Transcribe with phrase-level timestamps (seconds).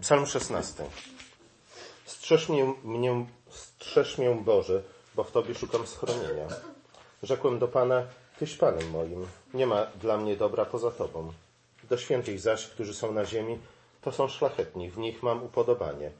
[0.00, 0.84] Psalm 16.
[2.04, 4.82] Strzeż mnie, mnie, strzeż mnie Boże,
[5.14, 6.46] bo w Tobie szukam schronienia.
[7.22, 8.06] Rzekłem do Pana,
[8.38, 11.32] Tyś Panem moim, nie ma dla mnie dobra poza Tobą.
[11.90, 13.58] Do świętych zaś, którzy są na ziemi,
[14.00, 16.10] to są szlachetni, w nich mam upodobanie.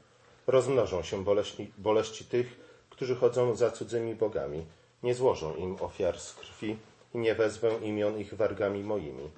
[0.47, 2.59] Rozmnożą się boleści, boleści tych,
[2.89, 4.65] którzy chodzą za cudzymi bogami.
[5.03, 6.77] Nie złożą im ofiar z krwi
[7.13, 9.29] i nie wezwę imion ich wargami moimi.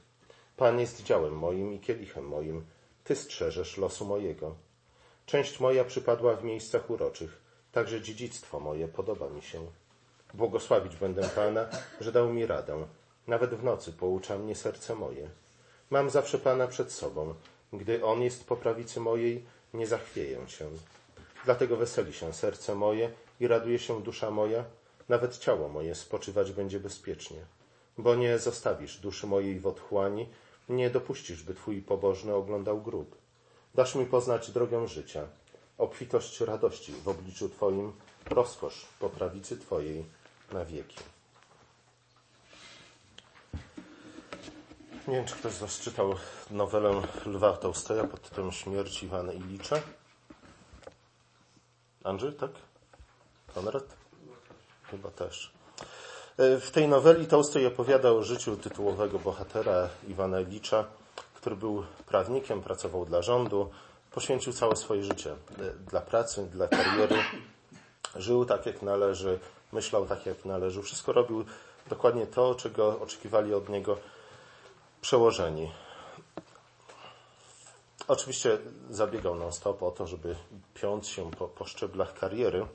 [0.57, 2.65] Pan jest działem moim i kielichem moim.
[3.03, 4.55] Ty strzeżesz losu mojego.
[5.25, 7.41] Część moja przypadła w miejscach uroczych,
[7.71, 9.65] także dziedzictwo moje podoba mi się.
[10.33, 11.65] Błogosławić będę Pana,
[12.01, 12.87] że dał mi radę.
[13.27, 15.29] Nawet w nocy poucza mnie serce moje.
[15.89, 17.33] Mam zawsze Pana przed sobą.
[17.73, 20.69] Gdy On jest po prawicy mojej, nie zachwieję się.
[21.45, 24.65] Dlatego weseli się serce moje i raduje się dusza moja,
[25.09, 27.37] nawet ciało moje spoczywać będzie bezpiecznie.
[27.97, 30.29] Bo nie zostawisz duszy mojej w otchłani,
[30.75, 33.17] nie dopuścisz, by Twój pobożny oglądał grób.
[33.75, 35.27] Dasz mi poznać drogę życia,
[35.77, 37.93] obfitość radości w obliczu Twoim,
[38.25, 40.05] rozkosz po prawicy Twojej
[40.51, 40.97] na wieki.
[45.07, 46.15] Nie wiem, czy ktoś z Was czytał
[46.51, 49.81] nowelę Lwa Tolstoja pod tytułem Śmierć Iwana Ilicza.
[52.03, 52.51] Andrzej, tak?
[53.53, 53.95] Konrad?
[54.83, 55.53] Chyba też.
[56.37, 60.85] W tej noweli Tolstoj opowiada o życiu tytułowego bohatera Iwana Ilicza,
[61.35, 63.69] który był prawnikiem, pracował dla rządu,
[64.11, 65.35] poświęcił całe swoje życie
[65.91, 67.15] dla pracy, dla kariery.
[68.15, 69.39] Żył tak, jak należy,
[69.71, 70.81] myślał tak, jak należy.
[70.81, 71.45] Wszystko robił
[71.89, 73.97] dokładnie to, czego oczekiwali od niego
[75.01, 75.71] przełożeni.
[78.07, 78.57] Oczywiście
[78.89, 80.35] zabiegał non-stop o to, żeby
[80.73, 82.65] piąc się po, po szczeblach kariery,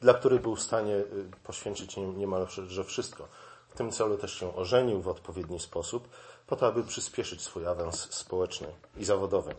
[0.00, 1.02] dla której był w stanie
[1.44, 3.28] poświęcić niemal że wszystko.
[3.68, 6.08] W tym celu też się ożenił w odpowiedni sposób,
[6.46, 9.54] po to, aby przyspieszyć swój awans społeczny i zawodowy.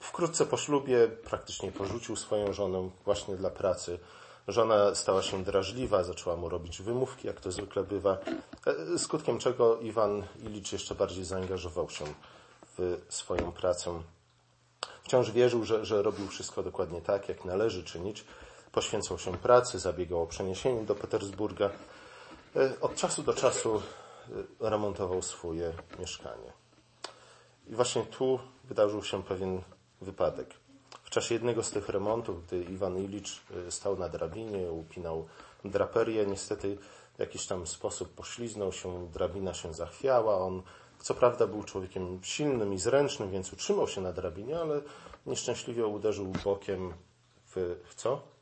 [0.00, 3.98] Wkrótce po ślubie praktycznie porzucił swoją żonę właśnie dla pracy.
[4.48, 8.18] Żona stała się drażliwa, zaczęła mu robić wymówki, jak to zwykle bywa,
[8.98, 12.04] skutkiem czego Iwan Ilicz jeszcze bardziej zaangażował się
[12.78, 14.02] w swoją pracę.
[15.02, 18.24] Wciąż wierzył, że, że robił wszystko dokładnie tak, jak należy czynić.
[18.76, 21.70] Poświęcał się pracy, zabiegał o przeniesienie do Petersburga.
[22.80, 23.82] Od czasu do czasu
[24.60, 26.52] remontował swoje mieszkanie.
[27.66, 29.62] I właśnie tu wydarzył się pewien
[30.00, 30.54] wypadek.
[31.04, 35.26] W czasie jednego z tych remontów, gdy Iwan Ilicz stał na drabinie, upinał
[35.64, 36.78] draperię, niestety
[37.16, 40.38] w jakiś tam sposób pośliznął się, drabina się zachwiała.
[40.38, 40.62] On,
[40.98, 44.80] co prawda, był człowiekiem silnym i zręcznym, więc utrzymał się na drabinie, ale
[45.26, 46.94] nieszczęśliwie uderzył bokiem
[47.46, 48.35] w, w co?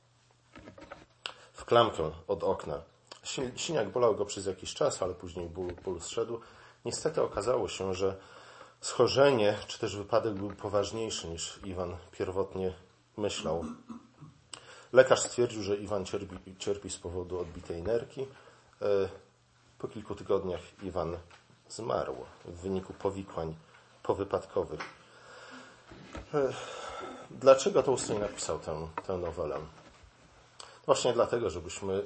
[1.53, 2.81] W klamkę od okna.
[3.57, 6.41] Siniak bolał go przez jakiś czas, ale później ból, ból zszedł.
[6.85, 8.17] Niestety okazało się, że
[8.81, 12.73] schorzenie, czy też wypadek był poważniejszy niż Iwan pierwotnie
[13.17, 13.65] myślał.
[14.93, 18.27] Lekarz stwierdził, że Iwan cierpi, cierpi z powodu odbitej nerki.
[19.79, 21.19] Po kilku tygodniach Iwan
[21.69, 23.55] zmarł w wyniku powikłań
[24.03, 24.81] powypadkowych.
[27.31, 29.61] Dlaczego Tolstoj napisał tę, tę nowelę?
[30.87, 32.05] Właśnie dlatego, żebyśmy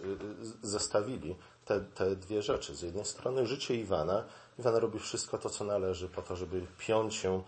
[0.62, 2.75] zestawili te, te dwie rzeczy.
[2.75, 4.25] Z jednej strony życie Iwana.
[4.59, 7.43] Iwan robi wszystko to, co należy po to, żeby piąć się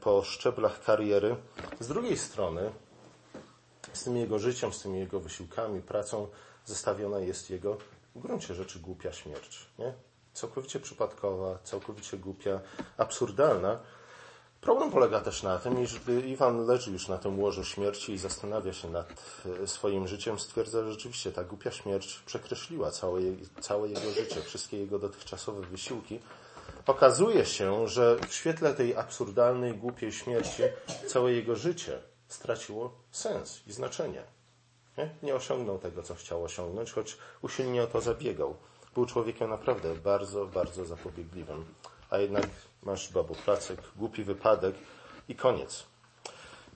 [0.00, 1.36] po szczeblach kariery.
[1.80, 2.72] Z drugiej strony
[3.92, 6.28] z tym jego życiem, z tymi jego wysiłkami, pracą
[6.64, 7.76] zestawiona jest jego
[8.14, 9.66] w gruncie rzeczy głupia śmierć.
[9.78, 9.94] Nie?
[10.32, 12.60] Całkowicie przypadkowa, całkowicie głupia,
[12.96, 13.80] absurdalna.
[14.60, 18.18] Problem polega też na tym, iż gdy Iwan leży już na tym łożu śmierci i
[18.18, 23.20] zastanawia się nad swoim życiem, stwierdza, że rzeczywiście ta głupia śmierć przekreśliła całe,
[23.60, 26.20] całe jego życie, wszystkie jego dotychczasowe wysiłki.
[26.86, 30.62] Okazuje się, że w świetle tej absurdalnej, głupiej śmierci
[31.06, 34.22] całe jego życie straciło sens i znaczenie.
[34.98, 35.10] Nie?
[35.22, 38.56] nie osiągnął tego, co chciał osiągnąć, choć usilnie o to zabiegał.
[38.94, 41.64] Był człowiekiem naprawdę bardzo, bardzo zapobiegliwym.
[42.10, 42.46] A jednak
[42.82, 44.74] masz babu placek, głupi wypadek
[45.28, 45.86] i koniec.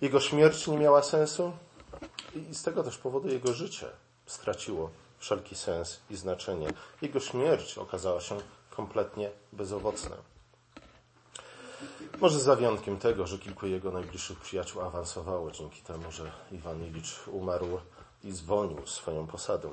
[0.01, 1.53] Jego śmierć nie miała sensu
[2.51, 3.87] i z tego też powodu jego życie
[4.27, 6.69] straciło wszelki sens i znaczenie.
[7.03, 8.39] Jego śmierć okazała się
[8.71, 10.17] kompletnie bezowocna.
[12.21, 17.29] Może za wyjątkiem tego, że kilku jego najbliższych przyjaciół awansowało dzięki temu, że Iwan Ilicz
[17.29, 17.81] umarł
[18.25, 19.69] i zwolnił swoją posadę.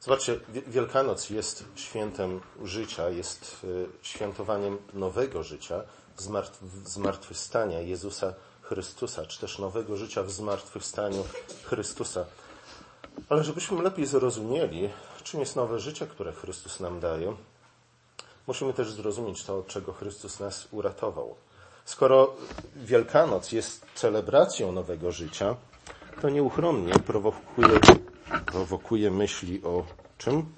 [0.00, 3.66] Zobaczcie, Wielkanoc jest świętem życia, jest
[4.02, 5.82] świętowaniem nowego życia,
[6.84, 11.24] zmartwychwstania Jezusa Chrystusa, czy też nowego życia w zmartwychwstaniu
[11.64, 12.24] Chrystusa.
[13.28, 14.90] Ale żebyśmy lepiej zrozumieli,
[15.28, 17.36] czym jest nowe życie, które Chrystus nam daje,
[18.46, 21.34] musimy też zrozumieć to, od czego Chrystus nas uratował.
[21.84, 22.34] Skoro
[22.76, 25.56] Wielkanoc jest celebracją nowego życia,
[26.22, 27.80] to nieuchronnie prowokuje,
[28.46, 29.84] prowokuje myśli o
[30.18, 30.52] czym?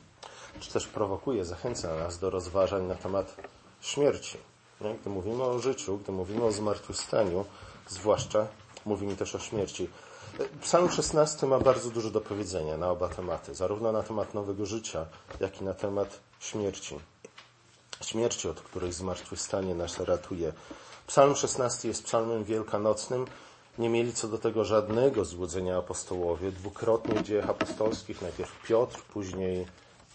[0.60, 3.36] Czy też prowokuje, zachęca nas do rozważań na temat
[3.80, 4.38] śmierci.
[5.00, 7.44] Gdy mówimy o życiu, gdy mówimy o zmartwychwstaniu,
[7.88, 8.46] zwłaszcza
[8.84, 9.88] mówimy też o śmierci.
[10.62, 15.06] Psalm 16 ma bardzo dużo do powiedzenia na oba tematy, zarówno na temat nowego życia,
[15.40, 16.98] jak i na temat śmierci.
[18.00, 20.52] Śmierci, od której zmartwychwstanie nas ratuje.
[21.06, 23.26] Psalm 16 jest psalmem wielkanocnym.
[23.80, 26.52] Nie mieli co do tego żadnego złudzenia apostołowie.
[26.52, 29.66] Dwukrotnie w dziejach apostolskich, najpierw Piotr, później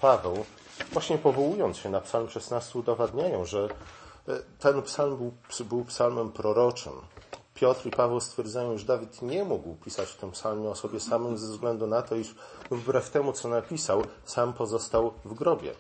[0.02, 0.46] Paweł,
[0.92, 3.70] właśnie powołując się na psalm 16 udowadniają, że
[4.28, 5.34] e, ten psalm był,
[5.66, 6.94] był psalmem proroczym.
[7.54, 11.38] Piotr i Paweł stwierdzają, że Dawid nie mógł pisać w tym psalmie o sobie samym
[11.38, 12.36] ze względu na to, iż
[12.72, 15.74] wbrew temu, co napisał, sam pozostał w grobie.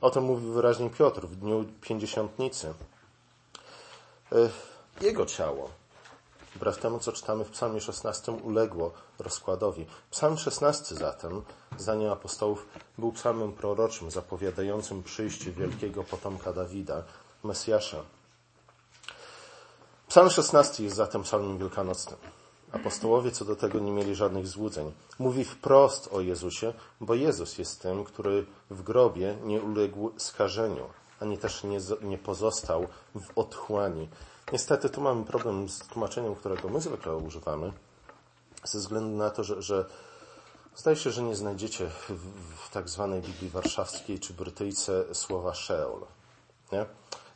[0.00, 2.74] O tym mówi wyraźnie Piotr w dniu pięćdziesiątnicy.
[4.32, 4.36] E,
[5.00, 5.79] jego ciało,
[6.54, 9.86] wbrew temu, co czytamy w psalmie 16, uległo rozkładowi.
[10.10, 11.42] Psalm 16 zatem,
[11.78, 12.66] zdaniem apostołów,
[12.98, 17.02] był psalmem proroczym, zapowiadającym przyjście wielkiego potomka Dawida,
[17.44, 18.02] Mesjasza.
[20.08, 22.18] Psalm 16 jest zatem psalmem wielkanocnym.
[22.72, 24.92] Apostołowie co do tego nie mieli żadnych złudzeń.
[25.18, 30.86] Mówi wprost o Jezusie, bo Jezus jest tym, który w grobie nie uległ skażeniu,
[31.20, 34.08] ani też nie, nie pozostał w otchłani.
[34.52, 37.72] Niestety tu mamy problem z tłumaczeniem, którego my zwykle używamy,
[38.64, 39.84] ze względu na to, że, że
[40.76, 46.00] zdaje się, że nie znajdziecie w, tak zwanej Biblii Warszawskiej czy Brytyjce słowa Sheol.
[46.72, 46.86] Nie?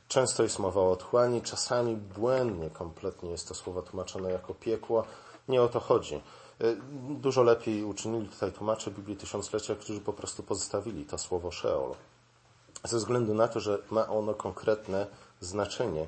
[0.09, 5.05] Często jest mowa o otchłani, czasami błędnie, kompletnie jest to słowo tłumaczone jako piekło.
[5.49, 6.21] Nie o to chodzi.
[6.61, 6.77] Y,
[7.11, 11.95] dużo lepiej uczynili tutaj tłumacze Biblii Tysiąclecia, którzy po prostu pozostawili to słowo Sheol.
[12.85, 15.07] Ze względu na to, że ma ono konkretne
[15.41, 16.07] znaczenie.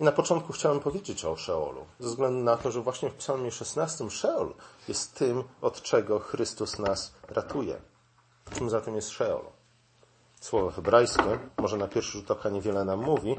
[0.00, 3.50] I na początku chciałem powiedzieć o Szeolu, ze względu na to, że właśnie w Psalmie
[3.50, 4.54] 16 Szeol
[4.88, 7.80] jest tym, od czego Chrystus nas ratuje.
[8.54, 9.44] Czym zatem jest Szeol?
[10.40, 13.36] Słowo hebrajskie, może na pierwszy rzut oka niewiele nam mówi.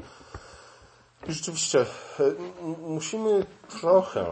[1.28, 1.86] I rzeczywiście e,
[2.78, 3.46] musimy
[3.80, 4.26] trochę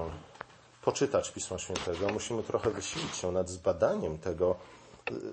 [0.82, 4.56] poczytać Pisma Świętego, musimy trochę wysilić się nad zbadaniem tego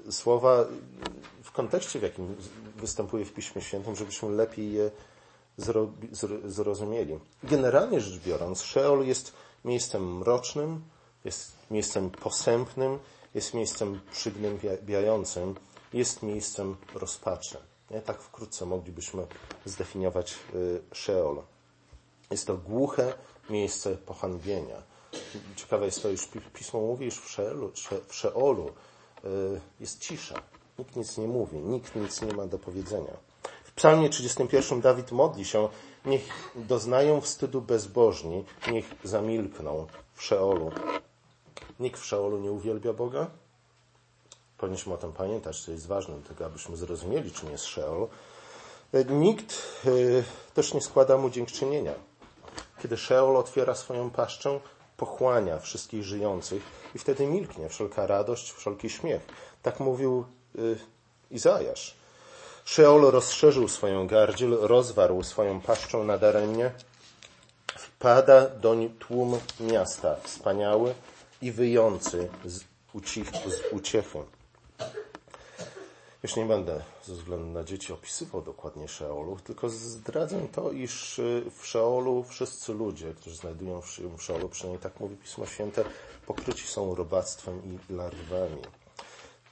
[0.07, 0.65] e, słowa
[1.43, 2.35] w kontekście, w jakim
[2.75, 4.91] występuje w Piśmie Świętym, żebyśmy lepiej je
[6.45, 7.19] zrozumieli.
[7.43, 9.33] Generalnie rzecz biorąc, Szeol jest
[9.65, 10.81] miejscem mrocznym,
[11.25, 12.99] jest miejscem posępnym,
[13.33, 15.55] jest miejscem przygnębiającym,
[15.93, 17.57] jest miejscem rozpaczy.
[17.91, 18.01] Nie?
[18.01, 19.27] Tak wkrótce moglibyśmy
[19.65, 21.41] zdefiniować y, Szeol.
[22.31, 23.13] Jest to głuche
[23.49, 24.83] miejsce pohanbienia.
[25.55, 27.71] Ciekawe jest to, iż Pismo mówi, że w Szeolu,
[28.07, 29.29] w Szeolu y,
[29.79, 30.41] jest cisza.
[30.79, 33.26] Nikt nic nie mówi, nikt nic nie ma do powiedzenia
[33.77, 35.69] psalmie 31 Dawid modli się,
[36.05, 36.23] niech
[36.55, 40.71] doznają wstydu bezbożni, niech zamilkną w Szeolu.
[41.79, 43.27] Nikt w Szeolu nie uwielbia Boga?
[44.57, 48.07] Powinniśmy o tym pamiętać, to jest ważne, tego abyśmy zrozumieli, czym jest Szeol.
[49.09, 49.53] Nikt
[49.85, 51.93] y, też nie składa mu dziękczynienia.
[52.81, 54.59] Kiedy Szeol otwiera swoją paszczę,
[54.97, 56.63] pochłania wszystkich żyjących
[56.95, 59.21] i wtedy milknie wszelka radość, wszelki śmiech.
[59.61, 60.25] Tak mówił
[60.55, 60.77] y,
[61.31, 61.96] Izajasz.
[62.67, 66.71] Szeol rozszerzył swoją gardziel, rozwarł swoją paszczą nadaremnie.
[67.67, 70.95] Wpada doń tłum miasta, wspaniały
[71.41, 74.19] i wyjący z, ucich, z uciechy.
[76.23, 81.43] Już nie będę ze względu na dzieci opisywał dokładnie Szeolu, tylko zdradzę to, iż y,
[81.59, 85.83] w Szeolu wszyscy ludzie, którzy znajdują się w Szeolu, przynajmniej tak mówi Pismo Święte,
[86.25, 88.61] pokryci są robactwem i larwami.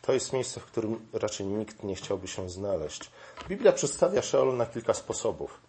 [0.06, 3.12] To jest miejsce, w którym raczej nikt nie chciałby się znaleźć.
[3.50, 5.62] Biblia przedstawia Szeol na kilka sposobów.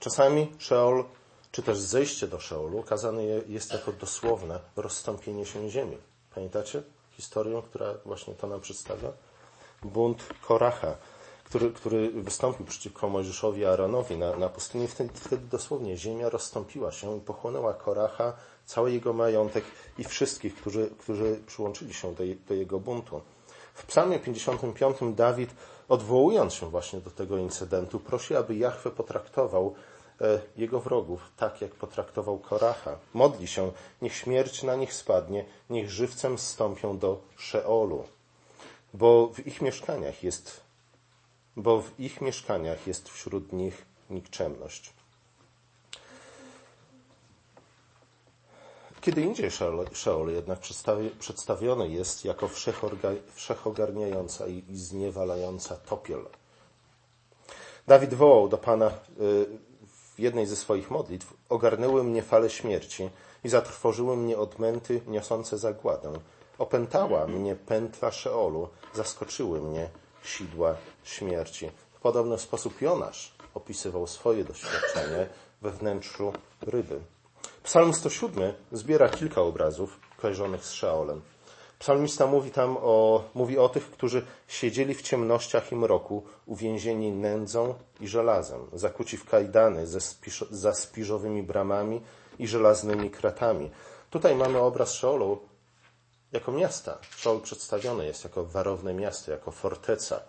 [0.00, 1.04] Czasami Szeol,
[1.52, 5.98] czy też zejście do Szeolu, okazane jest jako dosłowne rozstąpienie się ziemi.
[6.34, 9.12] Pamiętacie historię, która właśnie to nam przedstawia?
[9.82, 10.96] Bunt Koracha,
[11.44, 14.88] który, który wystąpił przeciwko Mojżeszowi Aaronowi na, na pustyni.
[14.88, 18.32] Wtedy, wtedy dosłownie ziemia rozstąpiła się i pochłonęła Koracha,
[18.66, 19.64] cały jego majątek
[19.98, 23.20] i wszystkich, którzy, którzy przyłączyli się do, do jego buntu.
[23.74, 25.50] W psalmie 55 Dawid,
[25.88, 29.74] odwołując się właśnie do tego incydentu, prosi, aby Jahwe potraktował
[30.20, 32.98] e, jego wrogów tak, jak potraktował Koracha.
[33.14, 38.04] Modli się, niech śmierć na nich spadnie, niech żywcem zstąpią do Szeolu,
[38.94, 40.60] bo w ich mieszkaniach jest,
[41.56, 44.95] bo w ich mieszkaniach jest wśród nich nikczemność.
[49.06, 49.50] Kiedy indziej
[49.92, 50.58] Szeol jednak
[51.18, 52.48] przedstawiony jest jako
[53.34, 56.26] wszechogarniająca i zniewalająca topiel.
[57.86, 58.92] Dawid wołał do Pana y,
[60.14, 63.10] w jednej ze swoich modlitw, ogarnęły mnie fale śmierci
[63.44, 66.12] i zatrwożyły mnie odmęty niosące zagładę.
[66.58, 69.90] Opętała mnie pętla Szeolu, zaskoczyły mnie
[70.22, 71.70] sidła śmierci.
[71.92, 75.28] W podobny sposób Jonasz opisywał swoje doświadczenie
[75.62, 77.00] we wnętrzu ryby.
[77.62, 81.20] Psalm 107 zbiera kilka obrazów kojarzonych z Szeolem.
[81.78, 87.74] Psalmista mówi tam o, mówi o tych, którzy siedzieli w ciemnościach i mroku, uwięzieni nędzą
[88.00, 89.98] i żelazem, zakuci w kajdany ze
[90.50, 92.00] za spiżowymi bramami
[92.38, 93.70] i żelaznymi kratami.
[94.10, 95.38] Tutaj mamy obraz Szeolu
[96.32, 96.98] jako miasta.
[97.16, 100.20] Szeol przedstawiony jest jako warowne miasto, jako forteca,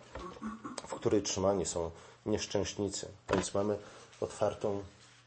[0.87, 1.91] w której trzymani są
[2.25, 3.07] nieszczęśnicy.
[3.33, 3.77] Więc mamy
[4.21, 4.83] otwartą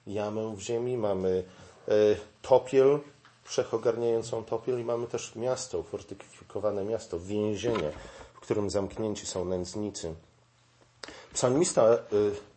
[0.06, 1.44] jamę w ziemi, mamy
[2.42, 2.98] topiel,
[3.44, 7.92] wszechogarniającą topiel i mamy też miasto, fortyfikowane miasto, więzienie,
[8.34, 10.14] w którym zamknięci są nędznicy.
[11.34, 11.98] Psalmista y,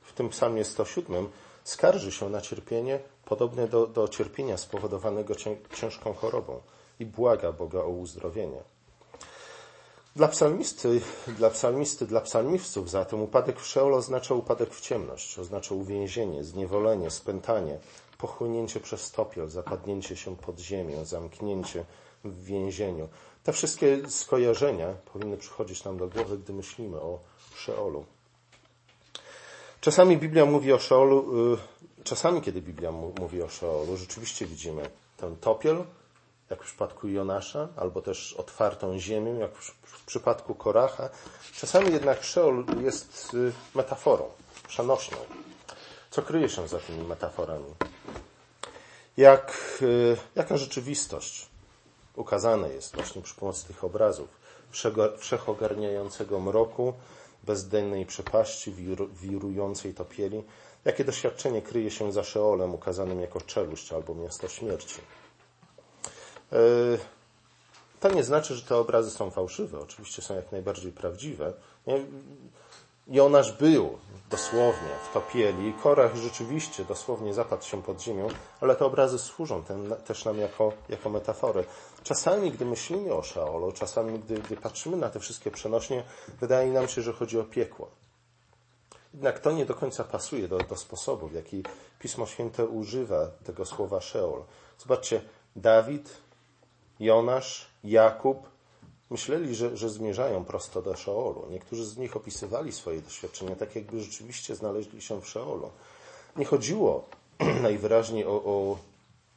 [0.02, 1.30] w tym psalmie 107
[1.64, 5.34] skarży się na cierpienie podobne do, do cierpienia spowodowanego
[5.76, 6.62] ciężką chorobą
[7.00, 8.64] i błaga Boga o uzdrowienie.
[10.16, 15.76] Dla psalmisty, dla psalmisty, dla psalmistów zatem upadek w Szeol oznacza upadek w ciemność, oznacza
[15.76, 17.80] uwięzienie, zniewolenie, spętanie,
[18.24, 21.86] pochłonięcie przez topiel, zapadnięcie się pod ziemię, zamknięcie
[22.24, 23.10] w więzieniu.
[23.44, 27.20] Te wszystkie skojarzenia powinny przychodzić nam do głowy, gdy myślimy o
[27.56, 28.06] Szeolu.
[29.82, 31.18] Czasami Biblia mówi o Szeolu,
[31.54, 35.84] y, czasami kiedy Biblia mówi o Szeolu, rzeczywiście widzimy ten topiel,
[36.50, 41.10] jak w przypadku Jonasza, albo też otwartą ziemię, jak w przypadku Koracha.
[41.54, 44.26] Czasami jednak Szeol jest y, metaforą,
[44.68, 45.18] przenośną.
[46.14, 47.74] Co kryje się za tymi metaforami?
[49.18, 51.48] Jak, y, jaka rzeczywistość
[52.16, 54.28] ukazana jest właśnie przy pomocy tych obrazów
[55.18, 56.94] wszechogarniającego mroku,
[57.44, 58.74] bezdennej przepaści,
[59.22, 60.44] wirującej topieli,
[60.86, 65.02] jakie doświadczenie kryje się za Szeolem ukazanym jako czeluść albo miasto śmierci.
[66.52, 66.58] E,
[68.00, 69.80] to nie znaczy, że te obrazy są fałszywe.
[69.80, 71.54] Oczywiście są jak najbardziej prawdziwe.
[73.08, 73.98] Jonasz był
[74.30, 78.28] dosłownie w topieli, Korach rzeczywiście dosłownie zapadł się pod ziemią,
[78.62, 81.66] ale te obrazy służą ten, też nam jako, jako metafory.
[82.04, 86.04] Czasami, gdy myślimy o Szaolu, czasami, gdy, gdy patrzymy na te wszystkie przenośnie,
[86.40, 87.90] wydaje nam się, że chodzi o piekło.
[89.14, 91.64] Jednak to nie do końca pasuje do, do sposobu, w jaki
[92.00, 94.44] Pismo Święte używa tego słowa Szeol.
[94.80, 95.22] Zobaczcie,
[95.56, 96.18] Dawid,
[97.00, 98.53] Jonasz, Jakub,
[99.14, 101.48] myśleli, że, że zmierzają prosto do Szeolu.
[101.50, 105.70] Niektórzy z nich opisywali swoje doświadczenia tak, jakby rzeczywiście znaleźli się w Szeolu.
[106.36, 107.06] Nie chodziło
[107.70, 108.78] najwyraźniej o, o,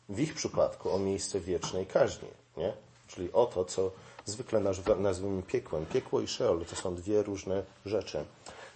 [0.09, 2.73] w ich przypadku o miejsce wiecznej kaźni, nie?
[3.09, 3.91] czyli o to, co
[4.25, 4.61] zwykle
[4.99, 5.87] nazwijmy piekłem.
[5.87, 8.25] Piekło i Szeol to są dwie różne rzeczy.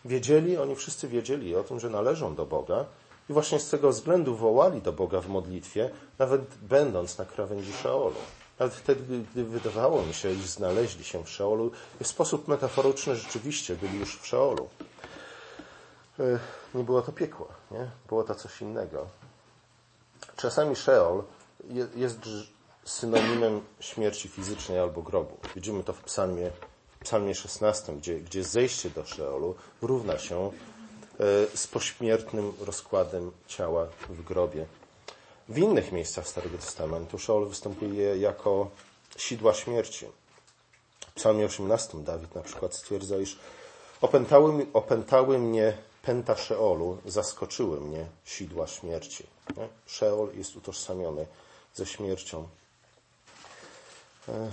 [0.05, 2.85] Wiedzieli, oni wszyscy wiedzieli o tym, że należą do Boga
[3.31, 8.17] i właśnie z tego względu wołali do Boga w modlitwie, nawet będąc na krawędzi Szeolu.
[8.61, 11.71] Nawet wtedy, gdy wydawało mi się, iż znaleźli się w Szeolu,
[12.03, 14.69] w sposób metaforyczny rzeczywiście byli już w Szeolu.
[16.19, 16.39] E,
[16.75, 17.91] nie było to piekło, nie?
[18.09, 19.07] Było to coś innego.
[20.37, 21.23] Czasami Szeol
[21.97, 22.19] jest
[22.85, 25.37] synonimem śmierci fizycznej albo grobu.
[25.55, 26.51] Widzimy to w psalmie,
[26.91, 30.51] w psalmie 16, gdzie, gdzie zejście do Szeolu równa się e,
[31.57, 34.67] z pośmiertnym rozkładem ciała w grobie.
[35.51, 38.71] W innych miejscach Starego Testamentu Szeol występuje jako
[39.17, 40.07] sidła śmierci.
[41.01, 43.39] W psalmie 18 Dawid na przykład stwierdza, iż
[44.01, 49.27] opętały, opętały mnie pęta Szeolu, zaskoczyły mnie sidła śmierci.
[49.57, 49.69] Nie?
[49.87, 51.27] Szeol jest utożsamiony
[51.75, 52.49] ze śmiercią.
[54.29, 54.51] E,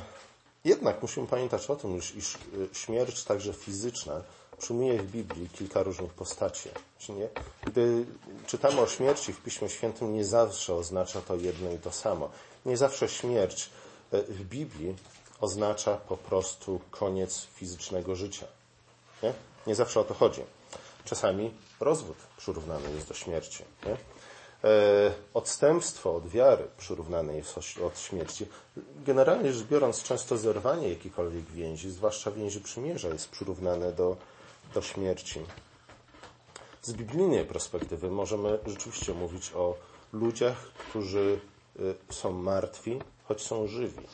[0.66, 2.38] jednak musimy pamiętać o tym, iż, iż
[2.74, 4.22] śmierć także fizyczna
[4.58, 6.70] przyjmuje w Biblii kilka różnych postaci.
[7.10, 7.28] Nie?
[7.66, 8.06] Gdy
[8.48, 12.30] czytamy o śmierci w Piśmie Świętym, nie zawsze oznacza to jedno i to samo.
[12.66, 13.70] Nie zawsze śmierć
[14.12, 14.96] e, w Biblii
[15.42, 18.48] oznacza po prostu koniec fizycznego życia.
[19.24, 19.34] Nie,
[19.68, 20.42] nie zawsze o to chodzi.
[21.06, 23.64] Czasami rozwód przyrównany jest do śmierci.
[23.86, 23.98] Nie?
[24.64, 28.48] E, odstępstwo od wiary przyrównane jest od śmierci.
[29.06, 34.18] Generalnie rzecz biorąc, często zerwanie jakiejkolwiek więzi, zwłaszcza więzi przymierza, jest przyrównane do
[34.74, 35.40] do śmierci.
[36.82, 39.76] Z biblijnej perspektywy możemy rzeczywiście mówić o
[40.14, 41.40] ludziach, którzy
[41.80, 44.08] y, są martwi, choć są żywi.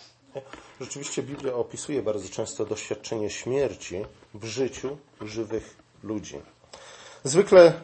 [0.81, 6.41] Rzeczywiście Biblia opisuje bardzo często doświadczenie śmierci w życiu żywych ludzi.
[7.23, 7.81] Zwykle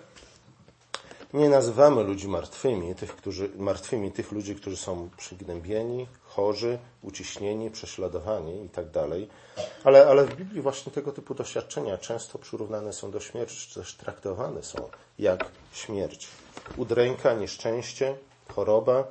[1.34, 6.08] nie nazywamy ludzi martwymi, tych, którzy, martwymi tych ludzi, którzy są przygnębieni,
[6.40, 9.08] chorzy, uciśnieni, prześladowani itd.
[9.84, 13.96] Ale, ale w Biblii właśnie tego typu doświadczenia często przyrównane są do śmierci, czy też
[13.96, 16.28] traktowane są jak śmierć.
[16.78, 18.18] Udręka, nieszczęście,
[18.56, 19.08] choroba,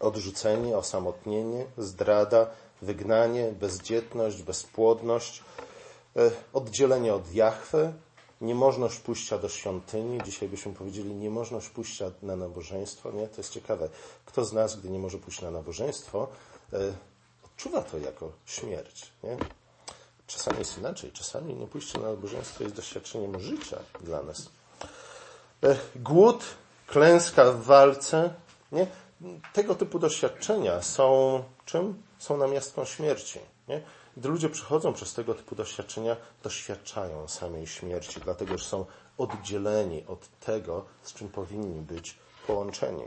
[0.00, 2.46] odrzucenie, osamotnienie, zdrada,
[2.82, 5.42] wygnanie, bezdzietność, bezpłodność,
[6.16, 7.92] e, oddzielenie od Jahwe,
[8.40, 10.18] niemożność pójścia do świątyni.
[10.24, 13.12] Dzisiaj byśmy powiedzieli niemożność pójścia na nabożeństwo.
[13.12, 13.28] Nie?
[13.28, 13.88] To jest ciekawe.
[14.26, 16.28] Kto z nas, gdy nie może pójść na nabożeństwo,
[16.72, 16.78] e,
[17.44, 19.12] odczuwa to jako śmierć.
[19.22, 19.36] Nie?
[20.26, 21.12] Czasami jest inaczej.
[21.12, 24.48] Czasami nie pójście na nabożeństwo jest doświadczeniem życia dla nas.
[25.62, 26.44] E, głód,
[26.86, 28.34] klęska w walce.
[28.72, 28.86] Nie?
[29.52, 32.02] Tego typu doświadczenia są czym?
[32.18, 33.40] Są namiastką śmierci.
[33.68, 33.82] Nie?
[34.16, 38.86] Gdy ludzie przechodzą przez tego typu doświadczenia, doświadczają samej śmierci, dlatego że są
[39.18, 43.04] oddzieleni od tego, z czym powinni być połączeni.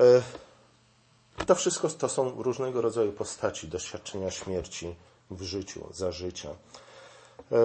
[0.00, 0.22] E,
[1.46, 4.94] to wszystko to są różnego rodzaju postaci doświadczenia śmierci
[5.30, 6.50] w życiu, za życia.
[7.52, 7.56] E,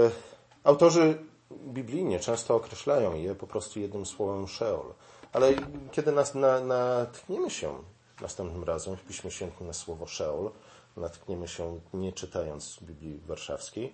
[0.63, 1.17] autorzy
[1.51, 4.93] biblijnie często określają je po prostu jednym słowem Sheol.
[5.33, 5.53] Ale
[5.91, 7.83] kiedy nas na, natkniemy się
[8.21, 10.51] następnym razem w Piśmie Świętym na słowo Sheol,
[10.97, 13.93] natkniemy się nie czytając Biblii Warszawskiej,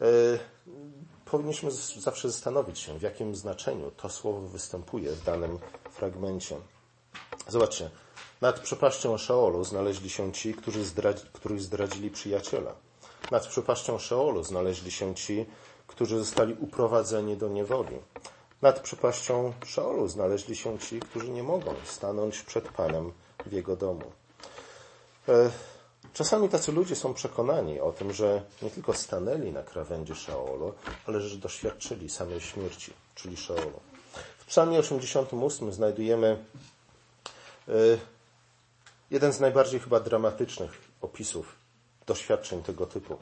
[0.00, 0.04] e,
[1.24, 5.58] powinniśmy zawsze zastanowić się, w jakim znaczeniu to słowo występuje w danym
[5.90, 6.56] fragmencie.
[7.48, 7.90] Zobaczcie,
[8.40, 12.74] nad przepaścią Szeolu znaleźli się ci, którzy zdradzi, których zdradzili przyjaciela.
[13.30, 15.46] Nad przepaścią Szeolu znaleźli się ci,
[15.86, 17.98] którzy zostali uprowadzeni do niewoli.
[18.62, 23.12] Nad przepaścią Szeolu znaleźli się ci, którzy nie mogą stanąć przed Panem
[23.46, 24.12] w Jego domu.
[26.14, 30.72] Czasami tacy ludzie są przekonani o tym, że nie tylko stanęli na krawędzi Szeolu,
[31.06, 33.80] ale że doświadczyli samej śmierci, czyli Szeolu.
[34.38, 36.44] W psalmie 88 znajdujemy
[37.68, 37.72] e,
[39.10, 41.56] jeden z najbardziej chyba dramatycznych opisów
[42.06, 43.18] doświadczeń tego typu.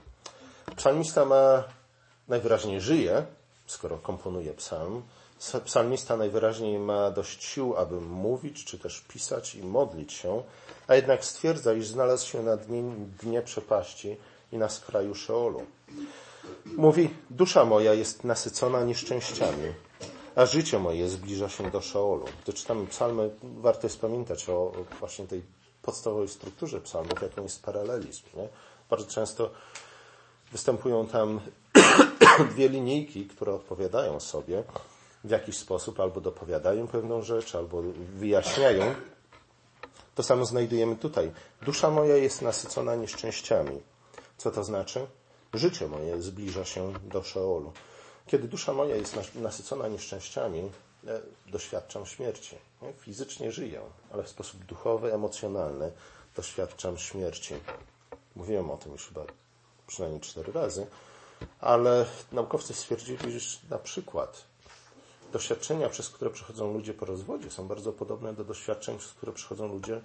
[0.76, 1.64] Psalmista ma
[2.28, 3.26] najwyraźniej żyje,
[3.66, 5.02] skoro komponuje psalm.
[5.64, 10.42] Psalmista najwyraźniej ma dość sił, aby mówić, czy też pisać i modlić się,
[10.86, 12.82] a jednak stwierdza, iż znalazł się na dnie,
[13.22, 14.16] dnie przepaści
[14.52, 15.62] i na skraju Szeolu.
[16.64, 19.72] Mówi, dusza moja jest nasycona nieszczęściami,
[20.34, 22.24] a życie moje zbliża się do Szeolu.
[22.42, 25.42] Gdy czytamy psalmy, warto jest pamiętać o właśnie tej
[25.82, 28.22] podstawowej strukturze psalmów, jaką jest paralelizm.
[28.34, 28.48] Nie?
[28.90, 29.50] Bardzo często
[30.52, 31.40] występują tam
[32.52, 34.64] dwie linijki, które odpowiadają sobie
[35.24, 37.82] w jakiś sposób, albo dopowiadają pewną rzecz, albo
[38.14, 38.94] wyjaśniają.
[40.14, 41.32] To samo znajdujemy tutaj.
[41.62, 43.80] Dusza moja jest nasycona nieszczęściami.
[44.36, 45.06] Co to znaczy?
[45.54, 47.72] Życie moje zbliża się do Szeolu.
[48.26, 50.70] Kiedy dusza moja jest nasycona nieszczęściami,
[51.06, 52.56] e, doświadczam śmierci.
[52.98, 53.80] Fizycznie żyję,
[54.12, 55.92] ale w sposób duchowy, emocjonalny
[56.36, 57.54] doświadczam śmierci.
[58.36, 59.24] Mówiłem o tym już chyba
[59.86, 60.86] przynajmniej cztery razy,
[61.60, 64.44] ale naukowcy stwierdzili, że na przykład
[65.32, 69.68] doświadczenia, przez które przechodzą ludzie po rozwodzie, są bardzo podobne do doświadczeń, przez które przechodzą
[69.68, 70.00] ludzie,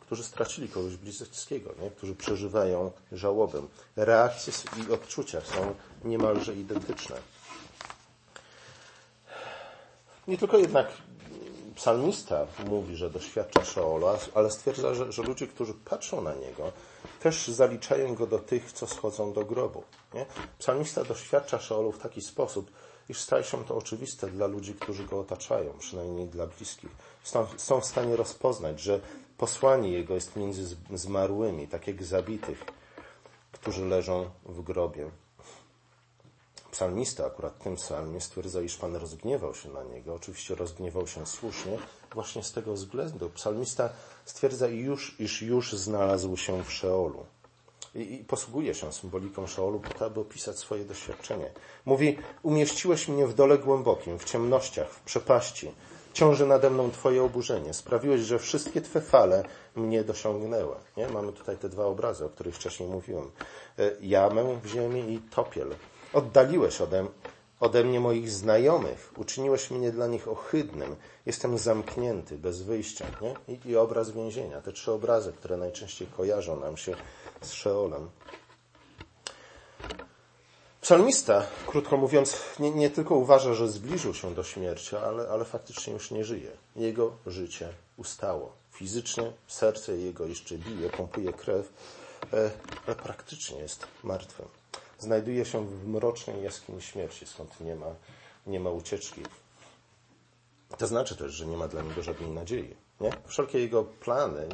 [0.00, 1.90] którzy stracili kogoś bliskiego, nie?
[1.90, 3.62] którzy przeżywają żałobę.
[3.96, 4.52] Reakcje
[4.88, 7.16] i odczucia są niemalże identyczne.
[10.28, 10.88] Nie tylko jednak
[11.74, 16.72] psalmista mówi, że doświadcza Szeolu, ale stwierdza, że, że, ludzie, którzy patrzą na niego,
[17.20, 19.82] też zaliczają go do tych, co schodzą do grobu.
[20.14, 20.26] Nie?
[20.58, 22.70] Psalmista doświadcza Szeolu w taki sposób,
[23.08, 26.90] iż staje się to oczywiste dla ludzi, którzy go otaczają, przynajmniej dla bliskich.
[27.56, 29.00] Są, w stanie rozpoznać, że
[29.38, 32.64] posłanie jego jest między zmarłymi, tak jak zabitych,
[33.52, 35.10] którzy leżą w grobie.
[36.70, 40.14] Psalmista akurat w tym psalmie stwierdza, iż Pan rozgniewał się na niego.
[40.14, 41.78] Oczywiście rozgniewał się słusznie,
[42.14, 43.30] właśnie z tego względu.
[43.30, 43.90] Psalmista
[44.24, 47.26] stwierdza, już, iż już znalazł się w Szeolu.
[47.96, 51.50] I, posługuje się symboliką Szeolu po to, aby opisać swoje doświadczenie.
[51.84, 55.70] Mówi, umieściłeś mnie w dole głębokim, w ciemnościach, w przepaści.
[56.12, 57.74] Ciąży nade mną Twoje oburzenie.
[57.74, 59.44] Sprawiłeś, że wszystkie Twe fale
[59.76, 60.76] mnie dosiągnęły.
[60.96, 61.08] Nie?
[61.08, 63.30] Mamy tutaj te dwa obrazy, o których wcześniej mówiłem.
[63.78, 65.74] E, jamę w ziemi i topiel.
[66.12, 67.06] Oddaliłeś ode,
[67.60, 70.96] ode mnie moich znajomych, uczyniłeś mnie dla nich ohydnym.
[71.26, 73.06] Jestem zamknięty, bez wyjścia.
[73.20, 73.54] Nie?
[73.54, 74.60] I, I obraz więzienia.
[74.60, 76.94] Te trzy obrazy, które najczęściej kojarzą nam się
[77.40, 78.10] z Szeolem.
[80.80, 85.92] Psalmista, krótko mówiąc, nie, nie, tylko uważa, że zbliżył się do śmierci, ale, ale faktycznie
[85.92, 86.50] już nie żyje.
[86.76, 88.52] Jego życie ustało.
[88.72, 91.72] Fizycznie serce jego jeszcze bije, pompuje krew,
[92.86, 94.46] ale praktycznie jest martwym
[94.98, 97.94] znajduje się w mrocznej jaskini śmierci, skąd nie ma,
[98.46, 99.22] nie ma ucieczki.
[100.78, 102.76] To znaczy też, że nie ma dla niego żadnej nadziei.
[103.00, 103.10] Nie?
[103.26, 104.48] Wszelkie jego plany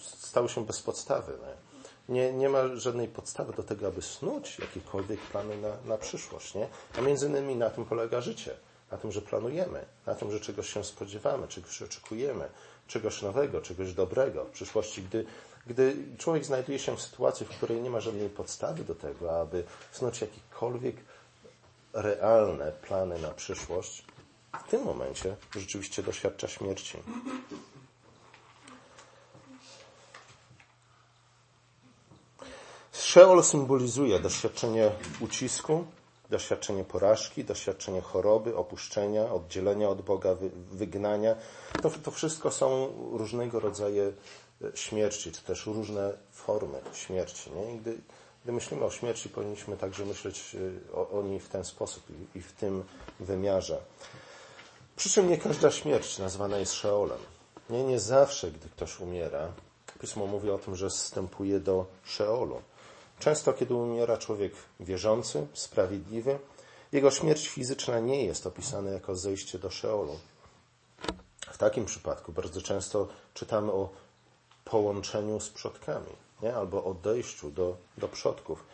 [0.00, 1.32] stały się bez podstawy.
[1.42, 1.72] Nie?
[2.08, 6.54] Nie, nie ma żadnej podstawy do tego, aby snuć jakiekolwiek plany na, na przyszłość.
[6.54, 6.68] Nie?
[6.98, 8.56] A między innymi na tym polega życie.
[8.90, 12.48] Na tym, że planujemy, na tym, że czegoś się spodziewamy, czegoś oczekujemy,
[12.86, 15.02] czegoś nowego, czegoś dobrego w przyszłości.
[15.02, 15.26] Gdy,
[15.66, 19.64] gdy człowiek znajduje się w sytuacji, w której nie ma żadnej podstawy do tego, aby
[19.92, 20.96] snuć jakiekolwiek
[21.92, 24.04] realne plany na przyszłość,
[24.66, 26.98] w tym momencie rzeczywiście doświadcza śmierci.
[32.92, 35.84] Szeol symbolizuje doświadczenie ucisku,
[36.30, 40.36] doświadczenie porażki, doświadczenie choroby, opuszczenia, oddzielenia od Boga,
[40.72, 41.36] wygnania.
[41.82, 44.12] To, to wszystko są różnego rodzaju
[44.74, 47.50] śmierci, czy też różne formy śmierci.
[47.50, 47.78] Nie?
[47.78, 47.98] Gdy,
[48.44, 50.56] gdy myślimy o śmierci, powinniśmy także myśleć
[50.90, 52.84] e, o, o niej w ten sposób i, i w tym
[53.20, 53.82] wymiarze.
[54.96, 57.18] Przy czym nie każda śmierć nazwana jest Szeolem.
[57.70, 59.52] Nie, nie zawsze, gdy ktoś umiera,
[60.02, 62.62] Pismo mówi o tym, że wstępuje do Szeolu.
[63.18, 66.38] Często, kiedy umiera człowiek wierzący, sprawiedliwy,
[66.92, 70.18] jego śmierć fizyczna nie jest opisana jako zejście do Szeolu.
[71.52, 73.88] W takim przypadku bardzo często czytamy o
[74.64, 76.54] połączeniu z przodkami, nie?
[76.56, 78.64] albo odejściu do, do przodków.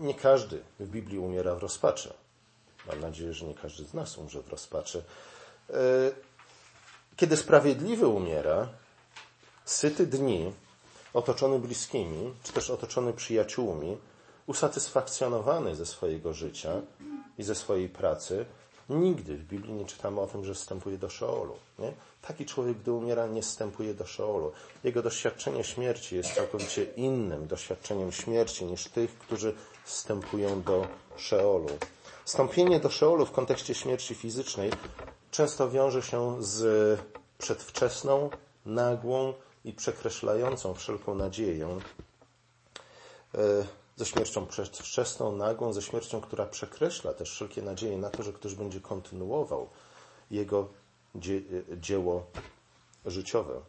[0.00, 2.14] Nie każdy w Biblii umiera w rozpaczy.
[2.86, 5.04] Mam nadzieję, że nie każdy z nas umrze w rozpaczy.
[5.70, 5.74] E,
[7.16, 8.68] kiedy sprawiedliwy umiera,
[9.64, 10.52] syty dni,
[11.14, 13.96] otoczony bliskimi, czy też otoczony przyjaciółmi,
[14.46, 16.80] usatysfakcjonowany ze swojego życia
[17.38, 18.46] i ze swojej pracy,
[18.88, 21.54] nigdy w Biblii nie czytamy o tym, że wstępuje do Szeolu.
[21.78, 21.92] Nie?
[22.22, 24.52] Taki człowiek, gdy umiera, nie wstępuje do Szeolu.
[24.84, 31.68] Jego doświadczenie śmierci jest całkowicie innym doświadczeniem śmierci niż tych, którzy wstępują do Szeolu.
[32.24, 34.70] Wstąpienie do Szeolu w kontekście śmierci fizycznej
[35.30, 37.00] często wiąże się z
[37.38, 38.30] przedwczesną,
[38.66, 41.78] nagłą i przekreślającą wszelką nadzieję,
[43.34, 43.38] e,
[43.96, 48.54] ze śmiercią przedwczesną, nagłą, ze śmiercią, która przekreśla też wszelkie nadzieje na to, że ktoś
[48.54, 49.68] będzie kontynuował
[50.30, 50.68] jego
[51.14, 51.40] dzie
[51.76, 52.26] dzieło
[53.06, 53.60] życiowe,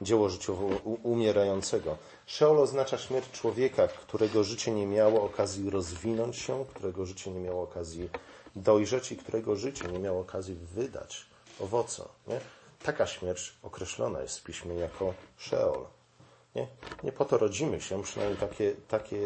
[0.00, 0.64] dzieło życiowe
[1.02, 1.96] umierającego.
[2.26, 7.62] Szeol oznacza śmierć człowieka, którego życie nie miało okazji rozwinąć się, którego życie nie miało
[7.62, 8.10] okazji
[8.56, 11.26] dojrzeć i którego życie nie miało okazji wydać
[11.60, 12.04] owoce.
[12.82, 15.97] Taka śmierć określona jest w piśmie jako Sheol.
[16.54, 16.66] Nie,
[17.02, 19.18] nie po to rodzimy się, przynajmniej takie, takie,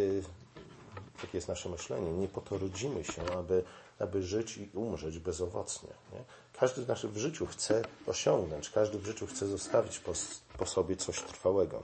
[1.20, 3.64] takie jest nasze myślenie, nie po to rodzimy się, aby,
[3.98, 5.90] aby żyć i umrzeć bezowocnie.
[6.12, 6.24] Nie?
[6.60, 10.12] Każdy nasz w życiu chce osiągnąć, każdy w życiu chce zostawić po,
[10.58, 11.82] po sobie coś trwałego.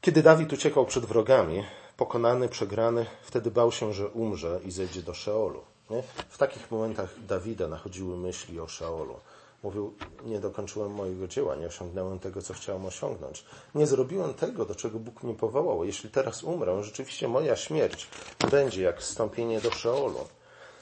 [0.00, 1.64] Kiedy Dawid uciekał przed wrogami,
[1.96, 5.60] pokonany, przegrany, wtedy bał się, że umrze i zejdzie do Szeolu.
[5.90, 6.02] Nie?
[6.28, 9.14] W takich momentach Dawida nachodziły myśli o Szeolu.
[9.62, 9.94] Mówił,
[10.24, 13.44] nie dokończyłem mojego dzieła, nie osiągnąłem tego, co chciałem osiągnąć.
[13.74, 15.84] Nie zrobiłem tego, do czego Bóg mnie powołał.
[15.84, 18.08] Jeśli teraz umrę, rzeczywiście moja śmierć
[18.50, 20.18] będzie jak wstąpienie do Szeolu.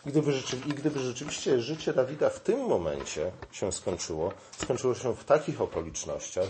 [0.06, 0.32] Gdyby,
[0.66, 6.48] I gdyby rzeczywiście życie Dawida w tym momencie się skończyło, skończyło się w takich okolicznościach,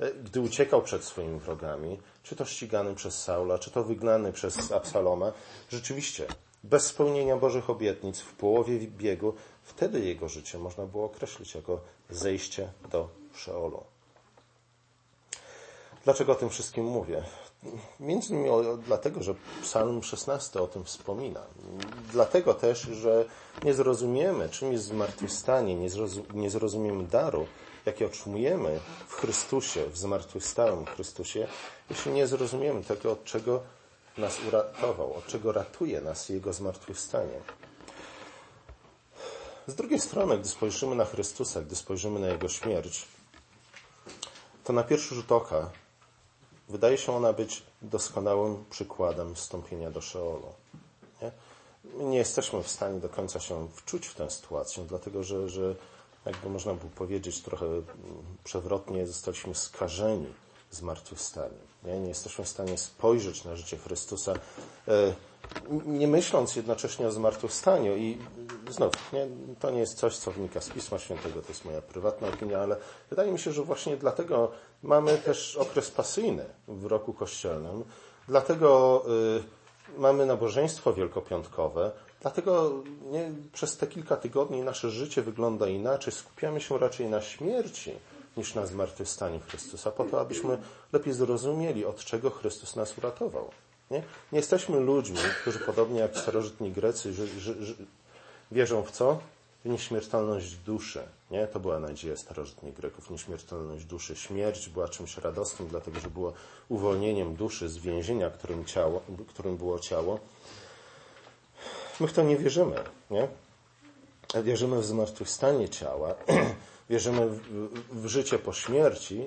[0.00, 4.72] e, gdy uciekał przed swoimi wrogami, czy to ścigany przez Saula, czy to wygnany przez
[4.72, 5.32] Absaloma,
[5.70, 6.26] rzeczywiście
[6.64, 12.72] bez spełnienia Bożych obietnic w połowie biegu, wtedy jego życie można było określić jako zejście
[12.90, 13.84] do Szeolu.
[16.04, 17.22] Dlaczego o tym wszystkim mówię?
[18.00, 18.50] Między innymi
[18.86, 21.40] dlatego, że Psalm 16 o tym wspomina.
[22.12, 23.24] Dlatego też, że
[23.64, 25.88] nie zrozumiemy, czym jest zmartwychwstanie, nie,
[26.34, 27.46] nie zrozumiemy daru,
[27.86, 31.46] jaki otrzymujemy w Chrystusie, w zmartwychwstałym Chrystusie,
[31.90, 33.62] jeśli nie zrozumiemy tego, od czego
[34.18, 37.40] nas uratował, od czego ratuje nas Jego zmartwychwstanie.
[39.66, 43.08] Z drugiej strony, gdy spojrzymy na Chrystusa, gdy spojrzymy na Jego śmierć,
[44.64, 45.70] to na pierwszy rzut oka
[46.68, 50.52] wydaje się ona być doskonałym przykładem wstąpienia do Szeolu.
[51.22, 51.32] Nie?
[52.04, 55.74] nie jesteśmy w stanie do końca się wczuć w tę sytuację, dlatego że, że
[56.26, 57.66] jakby można by powiedzieć trochę
[58.44, 60.32] przewrotnie, zostaliśmy skażeni
[60.70, 61.58] zmartwychwstaniem.
[61.84, 62.00] Nie?
[62.00, 64.32] nie jesteśmy w stanie spojrzeć na życie Chrystusa,
[64.88, 65.14] e,
[65.86, 67.96] nie myśląc jednocześnie o zmartwychwstaniu.
[67.96, 68.18] I
[68.70, 69.26] znów, nie,
[69.60, 72.76] to nie jest coś, co wynika z Pisma Świętego, to jest moja prywatna opinia, ale
[73.10, 74.50] wydaje mi się, że właśnie dlatego
[74.82, 77.84] mamy też okres pasyjny w roku kościelnym,
[78.28, 79.02] dlatego
[79.38, 82.72] y, mamy nabożeństwo wielkopiątkowe, dlatego
[83.10, 87.92] nie, przez te kilka tygodni nasze życie wygląda inaczej, skupiamy się raczej na śmierci
[88.36, 90.58] niż na zmartwychwstaniu Chrystusa, po to, abyśmy
[90.92, 93.50] lepiej zrozumieli, od czego Chrystus nas uratował.
[93.92, 94.02] Nie,
[94.32, 97.74] nie jesteśmy ludźmi, którzy podobnie jak starożytni Grecy że, że, że
[98.52, 99.18] wierzą w co?
[99.64, 101.02] w nieśmiertelność duszy.
[101.30, 101.46] Nie?
[101.46, 104.16] To była nadzieja starożytnych Greków, nieśmiertelność duszy.
[104.16, 106.32] Śmierć była czymś radosnym, dlatego że było
[106.68, 110.18] uwolnieniem duszy z więzienia, którym, ciało, którym było ciało.
[112.00, 112.76] My w to nie wierzymy.
[113.10, 113.28] Nie?
[114.42, 116.14] Wierzymy w zmartwychwstanie ciała,
[116.90, 117.40] wierzymy w,
[117.90, 119.26] w życie po śmierci,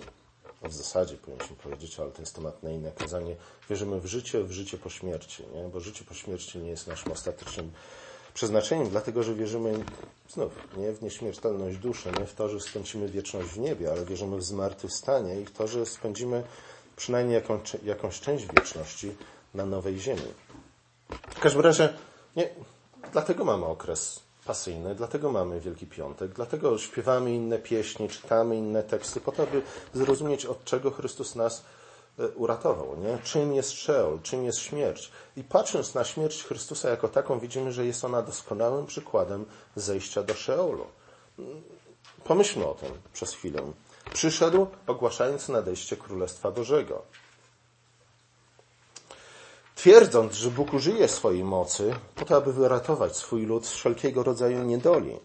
[0.70, 3.36] w zasadzie powinniśmy powiedzieć, ale to jest temat na inne kazanie.
[3.70, 5.64] Wierzymy w życie, w życie po śmierci, nie?
[5.64, 7.72] bo życie po śmierci nie jest naszym ostatecznym
[8.34, 9.86] przeznaczeniem, dlatego że wierzymy
[10.30, 14.38] znów nie w nieśmiertelność duszy, nie w to, że spędzimy wieczność w niebie, ale wierzymy
[14.38, 16.44] w zmartwychwstanie i w to, że spędzimy
[16.96, 19.16] przynajmniej jaką, jakąś część wieczności
[19.54, 20.34] na nowej ziemi.
[21.30, 21.94] W każdym razie,
[22.36, 22.50] nie,
[23.12, 29.22] dlatego mamy okres pasyjny, dlatego mamy Wielki Piątek, dlatego śpiewamy inne pieśni, czytamy inne teksty,
[29.22, 29.62] po to, aby
[29.94, 31.66] zrozumieć, od czego Chrystus nas
[32.20, 32.98] e, uratował.
[32.98, 33.18] Nie?
[33.24, 35.12] Czym jest Szeol, czym jest śmierć.
[35.38, 40.34] I patrząc na śmierć Chrystusa jako taką, widzimy, że jest ona doskonałym przykładem zejścia do
[40.34, 40.86] Szeolu.
[42.24, 43.62] Pomyślmy o tym przez chwilę.
[44.14, 47.02] Przyszedł ogłaszając nadejście Królestwa Bożego.
[49.76, 54.64] Twierdząc, że Bóg użyje swojej mocy po to, aby wyratować swój lud z wszelkiego rodzaju
[54.64, 55.20] niedoli.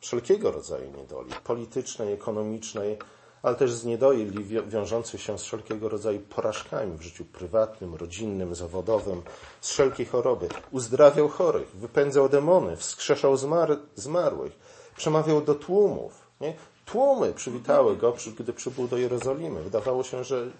[0.00, 1.30] Wszelkiego rodzaju niedoli.
[1.44, 2.98] Politycznej, ekonomicznej,
[3.42, 9.22] ale też z niedoli wiążących się z wszelkiego rodzaju porażkami w życiu prywatnym, rodzinnym, zawodowym,
[9.60, 10.48] z wszelkiej choroby.
[10.70, 14.52] Uzdrawiał chorych, wypędzał demony, wskrzeszał zmar zmarłych,
[14.96, 16.12] przemawiał do tłumów.
[16.40, 16.54] Nie?
[16.86, 19.62] Tłumy przywitały go, gdy przybył do Jerozolimy.
[19.62, 20.50] Wydawało się, że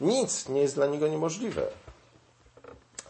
[0.00, 1.66] nic nie jest dla niego niemożliwe.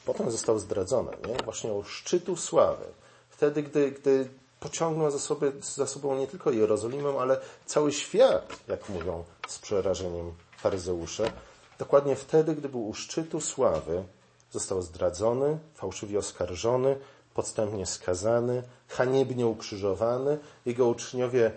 [0.08, 1.34] Potem został zdradzony, nie?
[1.44, 2.84] właśnie o szczytu sławy.
[3.30, 4.28] Wtedy, gdy, gdy
[4.60, 10.32] pociągnął za, sobie, za sobą nie tylko Jerozolimę, ale cały świat, jak mówią z przerażeniem
[10.58, 11.32] faryzeusze.
[11.78, 14.04] Dokładnie wtedy, gdy był u szczytu sławy,
[14.50, 16.98] został zdradzony, fałszywie oskarżony,
[17.34, 20.38] podstępnie skazany, haniebnie ukrzyżowany.
[20.66, 21.52] Jego uczniowie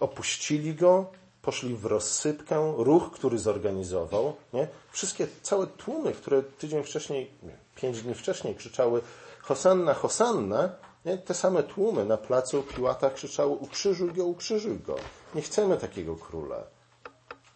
[0.00, 1.06] opuścili go,
[1.42, 4.36] poszli w rozsypkę, ruch, który zorganizował.
[4.52, 4.68] Nie?
[4.92, 7.30] Wszystkie, całe tłumy, które tydzień wcześniej,
[7.76, 9.00] pięć dni wcześniej krzyczały
[9.42, 10.70] Hosanna, Hosanna,
[11.04, 11.18] nie?
[11.18, 14.96] Te same tłumy na placu Piłata krzyczały ukrzyżuj go, ukrzyżuj go.
[15.34, 16.64] Nie chcemy takiego króla.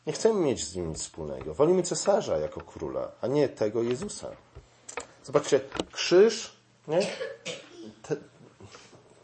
[0.07, 1.55] Nie chcemy mieć z nim nic wspólnego.
[1.55, 4.31] Wolimy cesarza jako króla, a nie tego Jezusa.
[5.25, 5.61] Zobaczcie,
[5.93, 6.53] krzyż,
[6.89, 7.01] nie?
[8.03, 8.17] Te,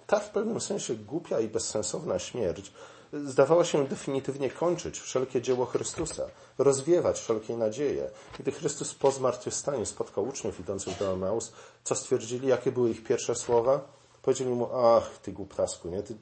[0.06, 2.72] ta w pewnym sensie głupia i bezsensowna śmierć
[3.12, 6.26] zdawała się definitywnie kończyć wszelkie dzieło Chrystusa,
[6.58, 8.10] rozwiewać wszelkie nadzieje.
[8.38, 11.52] Gdy Chrystus po zmartwychwstaniu spotkał uczniów idących do Emaus,
[11.84, 13.80] co stwierdzili, jakie były ich pierwsze słowa?
[14.22, 16.02] Powiedzieli mu, ach, ty głuptasku, nie?
[16.02, 16.14] Ty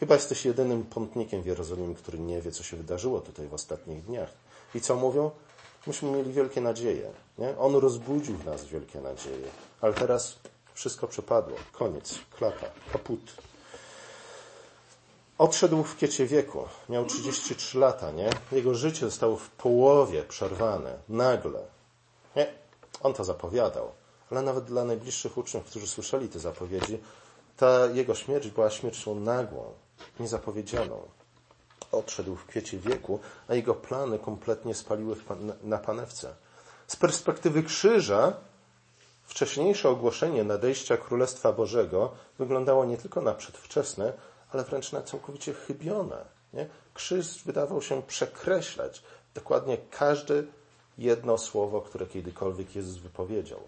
[0.00, 4.04] chyba jesteś jedynym pątnikiem w Jerozolimie, który nie wie, co się wydarzyło tutaj w ostatnich
[4.04, 4.30] dniach.
[4.74, 5.30] I co mówią?
[5.86, 7.58] Myśmy mieli wielkie nadzieje, nie?
[7.58, 9.48] On rozbudził w nas wielkie nadzieje.
[9.80, 10.38] Ale teraz
[10.74, 11.56] wszystko przepadło.
[11.72, 12.14] Koniec.
[12.30, 12.66] Klapa.
[12.92, 13.47] Kaput.
[15.38, 16.68] Odszedł w kiecie wieku.
[16.88, 18.30] Miał 33 lata, nie?
[18.52, 20.98] Jego życie zostało w połowie przerwane.
[21.08, 21.60] Nagle.
[22.36, 22.46] Nie?
[23.02, 23.90] On to zapowiadał.
[24.30, 26.98] Ale nawet dla najbliższych uczniów, którzy słyszeli te zapowiedzi,
[27.56, 29.72] ta jego śmierć była śmiercią nagłą,
[30.20, 31.00] niezapowiedzianą.
[31.92, 35.16] Odszedł w kwiecie wieku, a jego plany kompletnie spaliły
[35.62, 36.34] na panewce.
[36.86, 38.32] Z perspektywy krzyża
[39.24, 44.12] wcześniejsze ogłoszenie nadejścia Królestwa Bożego wyglądało nie tylko na przedwczesne,
[44.52, 46.24] ale wręcz na całkowicie chybione.
[46.52, 46.68] Nie?
[46.94, 49.02] Krzyż wydawał się przekreślać
[49.34, 50.42] dokładnie każde
[50.98, 53.60] jedno słowo, które kiedykolwiek Jezus wypowiedział.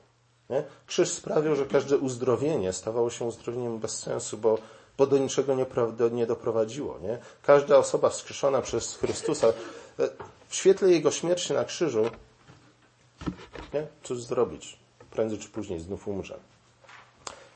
[0.51, 0.65] Nie?
[0.87, 4.59] Krzyż sprawiał, że każde uzdrowienie stawało się uzdrowieniem bez sensu, bo,
[4.99, 5.67] bo do niczego nie,
[6.13, 6.99] nie doprowadziło.
[6.99, 7.19] Nie?
[7.43, 9.53] Każda osoba wskrzeszona przez Chrystusa e,
[10.49, 12.11] w świetle Jego śmierci na krzyżu,
[13.75, 13.87] nie?
[14.03, 14.79] cóż zrobić?
[15.11, 16.39] Prędzej czy później znów umrze.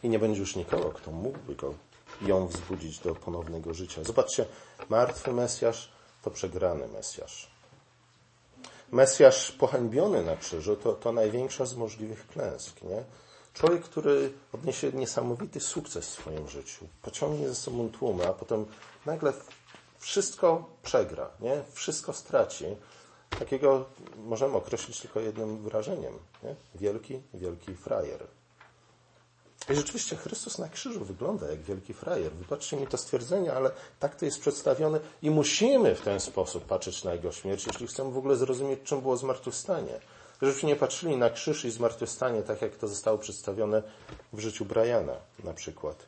[0.03, 1.75] I nie będzie już nikogo, kto mógłby go,
[2.23, 4.05] ją wzbudzić do ponownego życia.
[4.05, 4.47] Zobaczcie,
[4.89, 5.91] martwy Mesjasz
[6.23, 7.51] to przegrany Mesjasz.
[8.93, 12.83] Mesjasz pohańbiony na krzyżu to, to największa z możliwych klęsk.
[12.83, 13.05] Nie?
[13.55, 18.67] Człowiek, który odniesie niesamowity sukces w swoim życiu, pociągnie ze sobą tłumy, a potem
[19.07, 19.33] nagle
[19.99, 21.63] wszystko przegra, nie?
[21.73, 22.65] wszystko straci.
[23.39, 23.85] Takiego
[24.17, 26.19] możemy określić tylko jednym wyrażeniem.
[26.43, 26.55] Nie?
[26.75, 28.27] Wielki, wielki frajer.
[29.71, 32.33] I rzeczywiście Chrystus na krzyżu wygląda jak wielki frajer.
[32.33, 37.05] Wybaczcie mi to stwierdzenie, ale tak to jest przedstawione i musimy w ten sposób patrzeć
[37.05, 40.01] na Jego śmierć, jeśli chcemy w ogóle zrozumieć, czym było zmartwychwstanie.
[40.43, 43.83] Żebyśmy nie patrzyli na krzyż i zmartwychwstanie tak, jak to zostało przedstawione
[44.33, 46.07] w życiu Briana na przykład.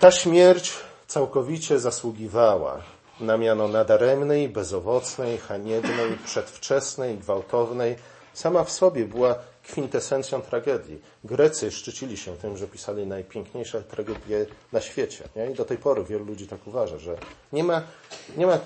[0.00, 0.72] Ta śmierć
[1.06, 2.82] całkowicie zasługiwała
[3.20, 7.96] na miano nadaremnej, bezowocnej, haniebnej, przedwczesnej, gwałtownej.
[8.34, 11.02] Sama w sobie była kwintesencją tragedii.
[11.24, 15.28] Grecy szczycili się tym, że pisali najpiękniejsze tragedie na świecie.
[15.36, 15.50] Nie?
[15.50, 17.18] I do tej pory wielu ludzi tak uważa, że
[17.52, 17.82] nie ma,
[18.36, 18.58] nie ma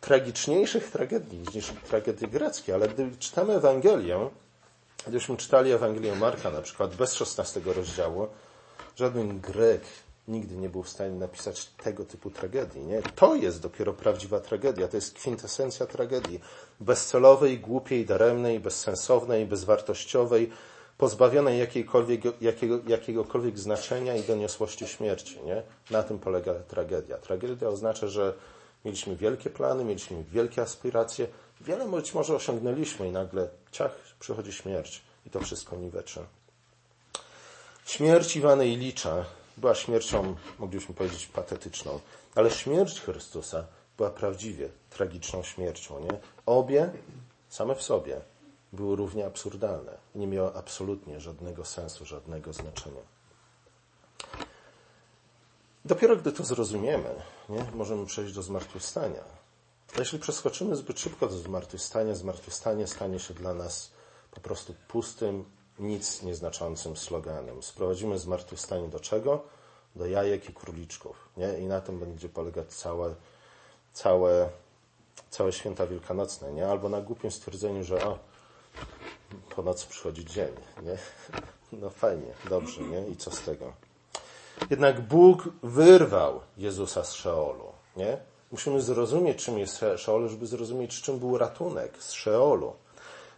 [0.00, 4.30] tragiczniejszych tragedii niż tragedie greckie, ale gdy czytamy Ewangelię,
[5.02, 8.28] gdybyśmy czytali Ewangelię Marka na przykład bez 16 rozdziału,
[8.96, 9.82] żaden Grek
[10.28, 12.80] nigdy nie był w stanie napisać tego typu tragedii.
[12.80, 13.02] Nie?
[13.02, 16.40] To jest dopiero prawdziwa tragedia, to jest kwintesencja tragedii.
[16.80, 20.50] Bezcelowej, głupiej, daremnej, bezsensownej, bezwartościowej,
[20.98, 25.40] pozbawionej jakiejkolwiek, jakiego, jakiegokolwiek znaczenia i doniosłości śmierci.
[25.44, 25.62] Nie?
[25.90, 27.18] Na tym polega tragedia.
[27.18, 28.34] Tragedia oznacza, że
[28.84, 31.26] mieliśmy wielkie plany, mieliśmy wielkie aspiracje,
[31.60, 36.20] wiele być może osiągnęliśmy i nagle ciach, przychodzi śmierć i to wszystko niweczy.
[37.86, 39.24] Śmierć Iwana Ilicza
[39.56, 42.00] była śmiercią, moglibyśmy powiedzieć, patetyczną,
[42.34, 43.66] ale śmierć Chrystusa
[43.96, 46.00] była prawdziwie tragiczną śmiercią.
[46.00, 46.18] Nie?
[46.46, 46.90] Obie
[47.48, 48.20] same w sobie
[48.72, 53.00] były równie absurdalne nie miały absolutnie żadnego sensu, żadnego znaczenia.
[55.84, 57.14] Dopiero gdy to zrozumiemy,
[57.48, 59.24] nie, możemy przejść do zmartwychwstania.
[59.96, 63.90] A jeśli przeskoczymy zbyt szybko do zmartwychwstania, zmartwychwstanie stanie się dla nas
[64.30, 65.44] po prostu pustym,
[65.78, 67.62] nic nieznaczącym sloganem.
[67.62, 69.42] Sprowadzimy zmartwychwstanie do czego?
[69.96, 71.28] Do jajek i króliczków.
[71.36, 71.58] Nie?
[71.58, 73.14] I na tym będzie polegać całe,
[73.92, 74.48] całe,
[75.30, 76.52] całe święta wielkanocne.
[76.52, 76.68] Nie?
[76.68, 78.18] Albo na głupim stwierdzeniu, że o,
[79.56, 80.52] po nocy przychodzi dzień.
[80.82, 80.98] Nie?
[81.72, 83.08] No fajnie, dobrze, nie?
[83.08, 83.72] I co z tego?
[84.70, 87.72] Jednak Bóg wyrwał Jezusa z Szeolu.
[87.96, 88.18] Nie?
[88.52, 92.72] Musimy zrozumieć, czym jest Szeol, żeby zrozumieć, czym był ratunek z Szeolu.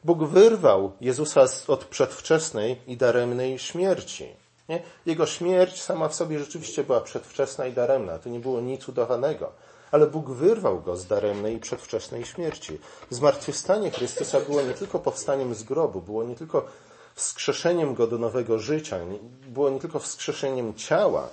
[0.04, 4.28] Bóg wyrwał Jezusa od przedwczesnej i daremnej śmierci.
[4.68, 4.82] Nie?
[5.06, 8.18] Jego śmierć sama w sobie rzeczywiście była przedwczesna i daremna.
[8.18, 9.52] To nie było nic udawanego.
[9.90, 12.78] Ale Bóg wyrwał go z daremnej i przedwczesnej śmierci.
[13.10, 16.66] Zmartwychwstanie Chrystusa było nie tylko powstaniem z grobu, było nie tylko
[17.14, 18.98] wskrzeszeniem go do nowego życia,
[19.46, 21.28] było nie tylko wskrzeszeniem ciała,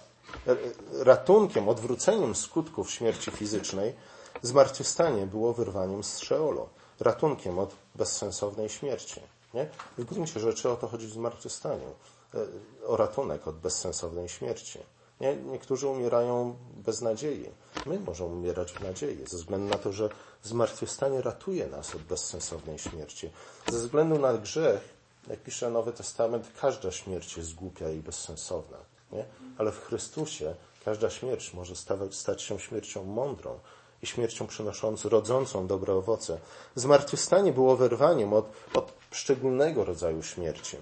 [0.99, 3.93] ratunkiem, odwróceniem skutków śmierci fizycznej,
[4.41, 9.21] zmartwychwstanie było wyrwaniem z Szeolu, ratunkiem od bezsensownej śmierci.
[9.53, 9.69] Nie?
[9.97, 11.95] W gruncie rzeczy o to chodzi w zmartwychwstaniu,
[12.34, 14.79] e, o ratunek od bezsensownej śmierci.
[15.21, 15.36] Nie?
[15.36, 17.49] Niektórzy umierają bez nadziei.
[17.86, 20.10] My możemy umierać w nadziei, ze względu na to, że
[20.43, 23.29] zmartwychwstanie ratuje nas od bezsensownej śmierci.
[23.71, 24.95] Ze względu na grzech
[25.29, 28.77] jak pisze Nowy Testament, każda śmierć jest głupia i bezsensowna.
[29.12, 29.25] Nie?
[29.58, 30.55] Ale w Chrystusie
[30.86, 33.60] każda śmierć może stawać, stać się śmiercią mądrą
[34.06, 36.39] śmiercią przynoszącą, rodzącą dobre owoce.
[36.76, 40.78] Zmartwychwstanie było wyrwaniem od, od szczególnego rodzaju śmierci.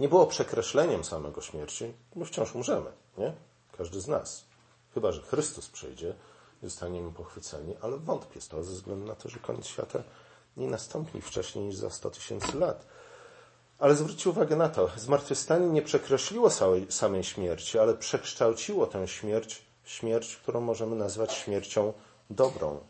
[0.00, 3.32] Nie było przekreśleniem samego śmierci, bo wciąż umrzemy, nie?
[3.78, 4.44] Każdy z nas.
[4.94, 6.14] Chyba, że Chrystus przyjdzie
[6.62, 10.02] i zostaniemy pochwyceni, ale wątpię z to ze względu na to, że koniec świata
[10.56, 12.86] nie nastąpi wcześniej niż za 100 tysięcy lat.
[13.78, 16.50] Ale zwróćcie uwagę na to, zmartwychwstanie nie przekreśliło
[16.88, 21.92] samej śmierci, ale przekształciło tę śmierć w śmierć, którą możemy nazwać śmiercią
[22.34, 22.80] dobrą.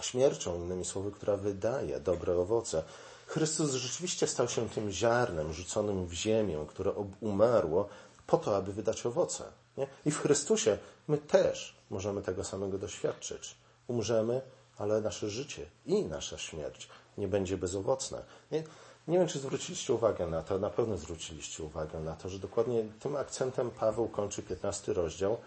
[0.00, 2.82] Śmiercią, innymi słowy, która wydaje dobre owoce.
[3.26, 7.88] Chrystus rzeczywiście stał się tym ziarnem rzuconym w ziemię, które umarło
[8.26, 9.44] po to, aby wydać owoce.
[9.76, 9.86] Nie?
[10.06, 13.54] I w Chrystusie my też możemy tego samego doświadczyć.
[13.88, 14.40] Umrzemy,
[14.78, 18.22] ale nasze życie i nasza śmierć nie będzie bezowocne.
[18.52, 18.64] Nie?
[19.08, 22.84] Nie wiem, czy zwróciliście uwagę na to, na pewno zwróciliście uwagę na to, że dokładnie
[23.00, 25.38] tym akcentem Paweł kończy 15 rozdział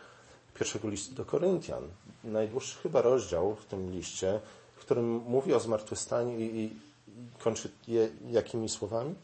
[0.62, 1.84] pierwszego listu do Koryntian.
[2.24, 4.39] Najdłuższy chyba rozdział w tym liście,
[4.76, 6.76] w którym mówi o zmartwychwstaniu i, i
[7.39, 9.15] kończy je jakimi słowami?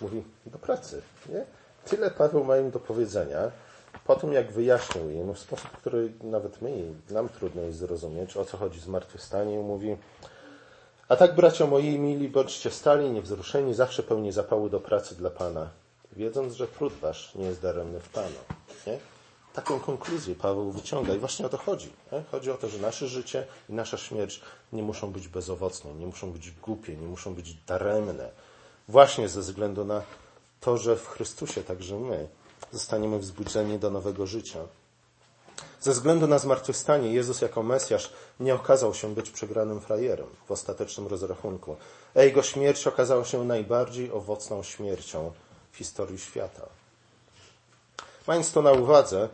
[0.00, 1.02] Mówi do pracy.
[1.28, 1.44] Nie?
[1.84, 3.50] Tyle Paweł ma im do powiedzenia.
[4.06, 6.70] Po tym, jak wyjaśnił im w sposób, który nawet my,
[7.10, 9.96] nam trudno jest zrozumieć, o co chodzi zmartwychwstanie, mówi,
[11.08, 15.70] a tak, bracia moi mili, bądźcie stali, niewzruszeni, zawsze pełni zapału do pracy dla Pana,
[16.12, 18.59] wiedząc, że trud wasz nie jest daremny w Panu.
[18.86, 18.98] Nie?
[19.52, 21.92] Taką konkluzję Paweł wyciąga i właśnie o to chodzi.
[22.12, 22.22] Nie?
[22.30, 24.40] Chodzi o to, że nasze życie i nasza śmierć
[24.72, 28.30] nie muszą być bezowocne, nie muszą być głupie, nie muszą być daremne.
[28.88, 30.02] Właśnie ze względu na
[30.60, 32.28] to, że w Chrystusie także my
[32.72, 34.58] zostaniemy wzbudzeni do nowego życia.
[35.80, 41.06] Ze względu na zmartwychwstanie Jezus jako Mesjasz nie okazał się być przegranym frajerem w ostatecznym
[41.06, 41.76] rozrachunku,
[42.14, 45.32] jego śmierć okazała się najbardziej owocną śmiercią
[45.72, 46.79] w historii świata.
[48.30, 49.28] Mając to na uwadze,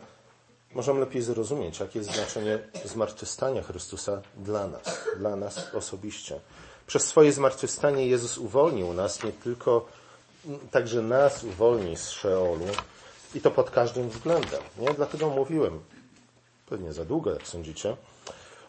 [0.73, 6.39] możemy lepiej zrozumieć, jakie jest znaczenie zmartwychwstania Chrystusa dla nas, dla nas osobiście.
[6.87, 9.85] Przez swoje zmartwychwstanie Jezus uwolnił nas, nie tylko,
[10.71, 12.65] także nas uwolni z Szeolu
[13.35, 14.61] i to pod każdym względem.
[14.77, 14.93] Nie?
[14.93, 15.79] Dlatego mówiłem,
[16.69, 17.97] pewnie za długo, jak sądzicie,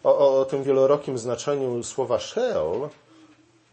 [0.04, 2.88] o, o tym wielorokim znaczeniu słowa Sheol,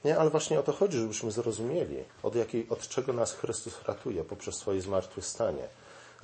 [0.06, 4.24] Nie, ale właśnie o to chodzi, żebyśmy zrozumieli, od, jakiej, od czego nas Chrystus ratuje
[4.24, 5.68] poprzez swoje zmartwychwstanie.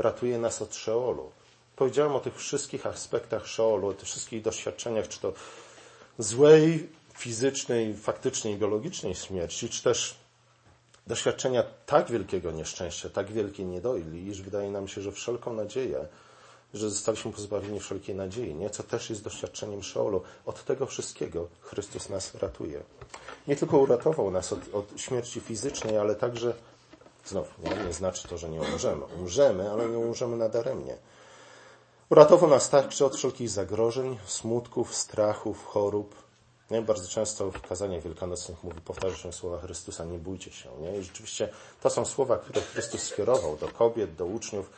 [0.02, 1.32] Ratuje nas od Szeolu.
[1.76, 5.34] Powiedziałem o tych wszystkich aspektach Szeolu, o tych wszystkich doświadczeniach, czy to
[6.20, 10.16] złej, fizycznej, faktycznej, biologicznej śmierci, czy też
[11.08, 16.08] doświadczenia tak wielkiego nieszczęścia, tak wielkiej niedoli, iż wydaje nam się, że wszelką nadzieję,
[16.74, 18.70] że zostaliśmy pozbawieni wszelkiej nadziei, nie?
[18.70, 20.22] co też jest doświadczeniem Szeolu.
[20.46, 22.84] Od tego wszystkiego Chrystus nas ratuje.
[23.48, 26.54] Nie tylko uratował nas od, od śmierci fizycznej, ale także,
[27.26, 29.06] znów, nie, nie znaczy to, że nie umrzemy.
[29.06, 30.98] Umrzemy, ale nie umrzemy nadaremnie.
[32.10, 36.16] Uratował nas także od wszelkich zagrożeń, smutków, strachów, chorób.
[36.72, 36.82] Nie?
[36.82, 40.70] Bardzo często w kazaniach wielkanocnych mówi, powtarza się słowa Chrystusa, nie bójcie się.
[40.82, 40.98] Nie?
[40.98, 41.50] I rzeczywiście
[41.82, 44.70] to są słowa, które Chrystus skierował do kobiet, do uczniów.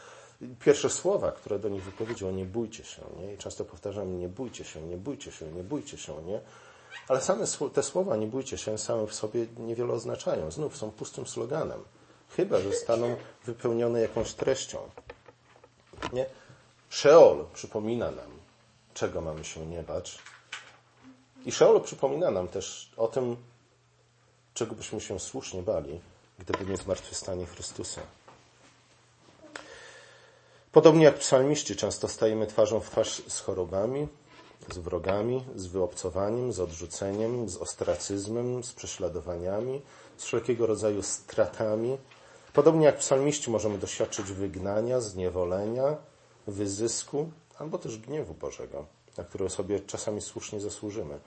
[0.60, 3.02] Pierwsze słowa, które do nich wypowiedział, nie bójcie się.
[3.20, 3.34] Nie?
[3.34, 6.24] I często powtarzamy, nie bójcie się, nie bójcie się, nie bójcie się.
[6.24, 6.41] Nie?
[7.08, 10.52] Ale same te słowa, nie bójcie się, same w sobie niewiele oznaczają.
[10.52, 11.84] Znów są pustym sloganem.
[12.36, 13.16] Chyba, że staną
[13.46, 14.90] wypełnione jakąś treścią.
[16.14, 16.26] Nie?
[16.90, 18.32] Szeol przypomina nam,
[18.94, 20.20] czego mamy się nie bać.
[21.46, 23.38] I Szeol przypomina nam też o tym,
[24.54, 26.02] czego byśmy się słusznie bali,
[26.40, 28.02] gdyby nie zmartwychwstanie Chrystusa.
[30.72, 34.08] Podobnie jak psalmiści, często stajemy twarzą w twarz z chorobami,
[34.72, 39.82] z wrogami, z wyobcowaniem, z odrzuceniem, z ostracyzmem, z prześladowaniami,
[40.18, 41.98] z wszelkiego rodzaju stratami.
[42.54, 45.95] Podobnie jak psalmiści możemy doświadczyć wygnania, zniewolenia,
[46.47, 47.30] wyzysku
[47.60, 48.86] albo też gniewu Bożego,
[49.18, 51.20] na który sobie czasami słusznie zasłużymy.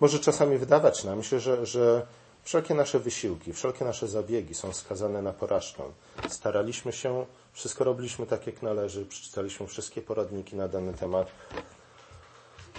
[0.00, 2.06] Może czasami wydawać nam się, że, że
[2.42, 5.82] wszelkie nasze wysiłki, wszelkie nasze zabiegi są skazane na porażkę.
[6.28, 11.28] Staraliśmy się, wszystko robiliśmy tak jak należy, przeczytaliśmy wszystkie poradniki na dany temat.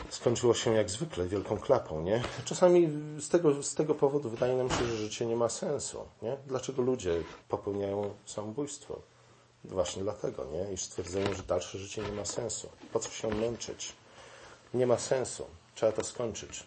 [0.10, 2.24] Skończyło się jak zwykle wielką klapą, nie?
[2.46, 2.90] Czasami
[3.20, 6.38] z tego, z tego powodu wydaje nam się, że życie nie ma sensu, nie?
[6.48, 9.02] Dlaczego ludzie popełniają samobójstwo?
[9.64, 10.74] Właśnie dlatego, nie?
[10.74, 12.70] Iż stwierdzają, że dalsze życie nie ma sensu.
[12.94, 13.94] Po co się męczyć?
[14.74, 15.46] Nie ma sensu.
[15.76, 16.64] Trzeba to skończyć.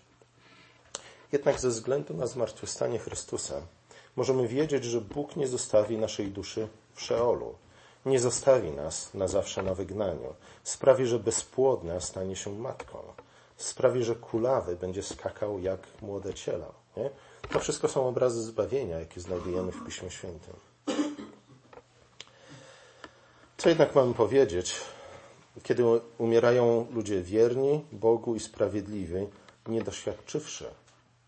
[1.32, 3.62] Jednak ze względu na zmartwychwstanie Chrystusa
[4.16, 7.54] możemy wiedzieć, że Bóg nie zostawi naszej duszy w Szeolu.
[8.06, 10.34] Nie zostawi nas na zawsze na wygnaniu.
[10.64, 12.98] Sprawi, że bezpłodna stanie się matką.
[13.56, 16.72] Sprawi, że kulawy będzie skakał jak młode ciela.
[16.96, 17.10] Nie?
[17.48, 20.54] To wszystko są obrazy zbawienia, jakie znajdujemy w Piśmie Świętym.
[23.56, 24.74] Co jednak mamy powiedzieć,
[25.62, 25.84] kiedy
[26.18, 29.26] umierają ludzie wierni Bogu i sprawiedliwi,
[29.66, 30.64] nie doświadczywszy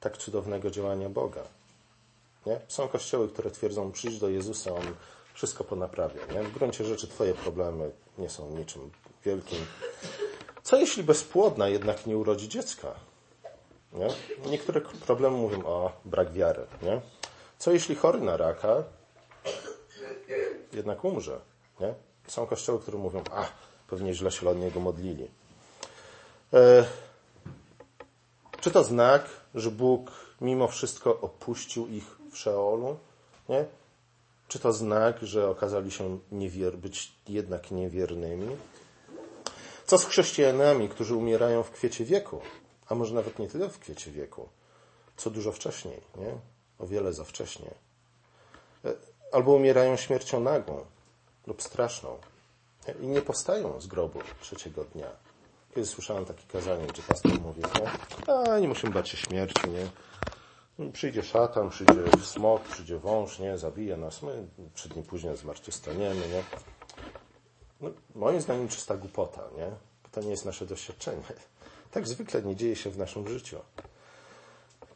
[0.00, 1.42] tak cudownego działania Boga?
[2.46, 2.60] Nie?
[2.68, 4.94] Są kościoły, które twierdzą, przyjdź do Jezusa, On
[5.38, 6.26] wszystko ponaprawia.
[6.26, 6.42] Nie?
[6.42, 8.90] W gruncie rzeczy Twoje problemy nie są niczym
[9.24, 9.58] wielkim.
[10.62, 12.94] Co jeśli bezpłodna jednak nie urodzi dziecka?
[13.92, 14.08] Nie?
[14.50, 16.66] Niektóre problemy mówią o brak wiary.
[16.82, 17.00] Nie?
[17.58, 18.84] Co jeśli chory na raka
[20.72, 21.40] jednak umrze?
[21.80, 21.94] Nie?
[22.26, 23.48] Są kościoły, które mówią, a,
[23.88, 25.28] pewnie źle się od niego modlili.
[26.52, 26.84] E,
[28.60, 29.24] czy to znak,
[29.54, 30.10] że Bóg
[30.40, 32.98] mimo wszystko opuścił ich w Szeolu?
[33.48, 33.64] Nie?
[34.48, 38.56] Czy to znak, że okazali się niewier- być jednak niewiernymi?
[39.86, 42.40] Co z chrześcijanami, którzy umierają w kwiecie wieku?
[42.88, 44.48] A może nawet nie tyle w kwiecie wieku,
[45.16, 46.34] co dużo wcześniej, nie?
[46.78, 47.70] O wiele za wcześnie.
[48.84, 48.94] E,
[49.32, 50.84] albo umierają śmiercią nagłą,
[51.46, 52.18] lub straszną.
[53.00, 55.10] I nie powstają z grobu trzeciego dnia.
[55.74, 57.90] Kiedy słyszałem takie kazanie, gdzie pastor mówi, nie?
[58.52, 59.88] a nie musimy bać się śmierci, nie?
[60.92, 63.58] Przyjdzie szatan, przyjdzie smok, przyjdzie wąż, nie?
[63.58, 64.22] Zabije nas.
[64.22, 66.42] My trzy dni później zmartwychwstaniemy, nie?
[67.80, 69.70] No, moim zdaniem czysta głupota, nie?
[70.12, 71.22] To nie jest nasze doświadczenie.
[71.90, 73.58] Tak zwykle nie dzieje się w naszym życiu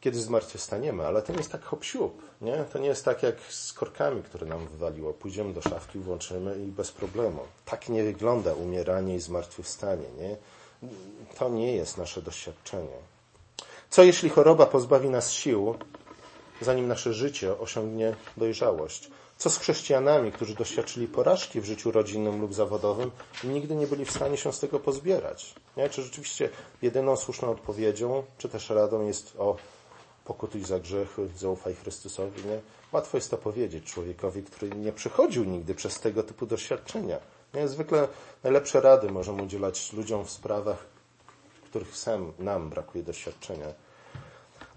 [0.03, 1.83] kiedy zmartwychwstaniemy, ale to nie jest tak hop
[2.41, 2.65] nie?
[2.73, 5.13] To nie jest tak jak z korkami, które nam wywaliło.
[5.13, 7.39] Pójdziemy do szafki, włączymy i bez problemu.
[7.65, 10.37] Tak nie wygląda umieranie i zmartwychwstanie, nie?
[11.37, 12.97] To nie jest nasze doświadczenie.
[13.93, 15.75] Co jeśli choroba pozbawi nas sił,
[16.61, 19.09] zanim nasze życie osiągnie dojrzałość?
[19.37, 23.11] Co z chrześcijanami, którzy doświadczyli porażki w życiu rodzinnym lub zawodowym
[23.43, 25.55] i nigdy nie byli w stanie się z tego pozbierać?
[25.77, 25.89] Nie?
[25.89, 26.49] Czy rzeczywiście
[26.81, 29.55] jedyną słuszną odpowiedzią, czy też radą jest o
[30.25, 32.45] pokutuj za grzechy, zaufaj Chrystusowi.
[32.45, 32.59] Nie?
[32.91, 37.19] Łatwo jest to powiedzieć człowiekowi, który nie przechodził nigdy przez tego typu doświadczenia.
[37.53, 37.67] Nie?
[37.67, 38.07] Zwykle
[38.43, 40.85] najlepsze rady możemy udzielać ludziom w sprawach,
[41.63, 43.82] w których sam nam brakuje doświadczenia.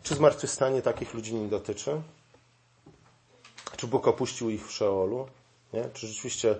[0.06, 2.02] Czy zmartwychwstanie takich ludzi nie dotyczy?
[3.76, 5.28] Czy Bóg opuścił ich w Szeolu?
[5.72, 5.88] Nie?
[5.94, 6.58] Czy rzeczywiście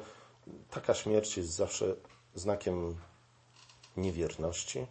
[0.70, 1.94] taka śmierć jest zawsze
[2.34, 2.96] znakiem
[3.96, 4.86] niewierności?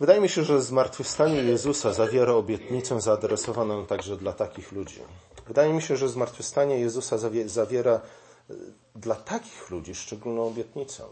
[0.00, 5.00] Wydaje mi się, że zmartwychwstanie Jezusa zawiera obietnicę zaadresowaną także dla takich ludzi.
[5.46, 7.92] Wydaje mi się, że zmartwychwstanie Jezusa zawiera
[8.50, 8.54] e,
[8.94, 11.04] dla takich ludzi szczególną obietnicę.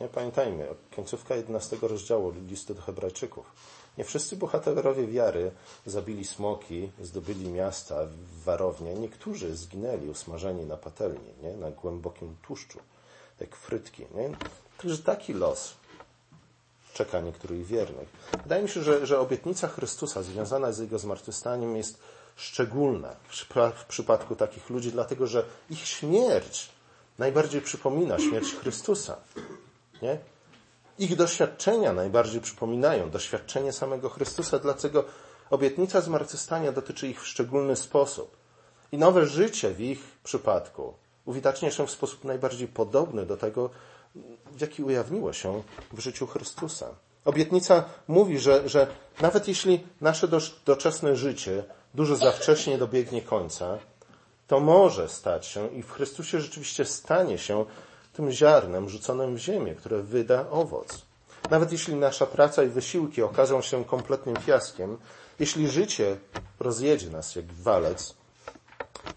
[0.00, 3.79] Nie pamiętajmy, końcówka 11 rozdziału listu do Hebrajczyków.
[3.98, 5.50] Nie wszyscy bohaterowie wiary
[5.86, 7.96] zabili smoki, zdobyli miasta,
[8.44, 8.94] warownie.
[8.94, 11.56] Niektórzy zginęli usmażeni na patelni, nie?
[11.56, 12.78] na głębokim tłuszczu,
[13.40, 14.06] jak frytki.
[14.14, 14.30] Nie?
[14.78, 15.74] Także taki los
[16.94, 18.08] czeka niektórych wiernych.
[18.42, 21.98] Wydaje mi się, że, że obietnica Chrystusa związana z Jego zmartwychwstaniem jest
[22.36, 23.16] szczególna
[23.74, 26.70] w przypadku takich ludzi, dlatego że ich śmierć
[27.18, 29.16] najbardziej przypomina śmierć Chrystusa.
[30.02, 30.18] Nie?
[31.00, 35.04] Ich doświadczenia najbardziej przypominają doświadczenie samego Chrystusa, dlatego
[35.50, 38.36] obietnica zmartwychwstania dotyczy ich w szczególny sposób.
[38.92, 40.94] I nowe życie w ich przypadku
[41.24, 43.70] uwidacznia się w sposób najbardziej podobny do tego,
[44.52, 46.86] w jaki ujawniło się w życiu Chrystusa.
[47.24, 48.86] Obietnica mówi, że, że
[49.20, 50.28] nawet jeśli nasze
[50.66, 53.78] doczesne życie dużo za wcześnie dobiegnie końca,
[54.46, 57.64] to może stać się i w Chrystusie rzeczywiście stanie się
[58.12, 61.02] tym ziarnem rzuconym w ziemię, które wyda owoc.
[61.50, 64.98] Nawet jeśli nasza praca i wysiłki okażą się kompletnym fiaskiem,
[65.38, 66.16] jeśli życie
[66.60, 68.14] rozjedzie nas jak walec,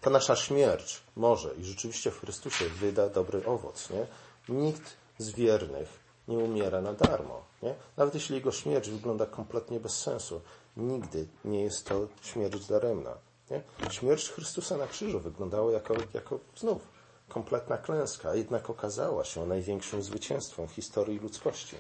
[0.01, 3.89] to nasza śmierć może i rzeczywiście w Chrystusie wyda dobry owoc.
[3.89, 4.05] Nie?
[4.49, 5.89] Nikt z wiernych
[6.27, 7.43] nie umiera na darmo.
[7.61, 7.75] Nie?
[7.97, 10.41] Nawet jeśli jego śmierć wygląda kompletnie bez sensu,
[10.77, 13.13] nigdy nie jest to śmierć daremna.
[13.51, 13.61] Nie?
[13.89, 16.92] Śmierć Chrystusa na krzyżu wyglądała jako, jako znów
[17.34, 21.75] kompletna klęska, jednak okazała się największym zwycięstwem w historii ludzkości.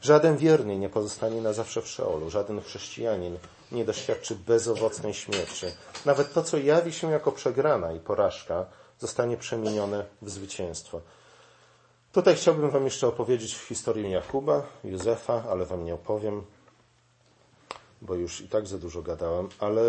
[0.00, 3.38] Żaden wierny nie pozostanie na zawsze w Szeolu, żaden chrześcijanin
[3.72, 5.66] nie doświadczy bezowocnej śmierci.
[6.06, 8.66] Nawet to, co jawi się jako przegrana i porażka,
[8.98, 11.00] zostanie przemienione w zwycięstwo.
[12.12, 16.44] Tutaj chciałbym Wam jeszcze opowiedzieć historię Jakuba, Józefa, ale Wam nie opowiem,
[18.02, 19.82] bo już i tak za dużo gadałem, ale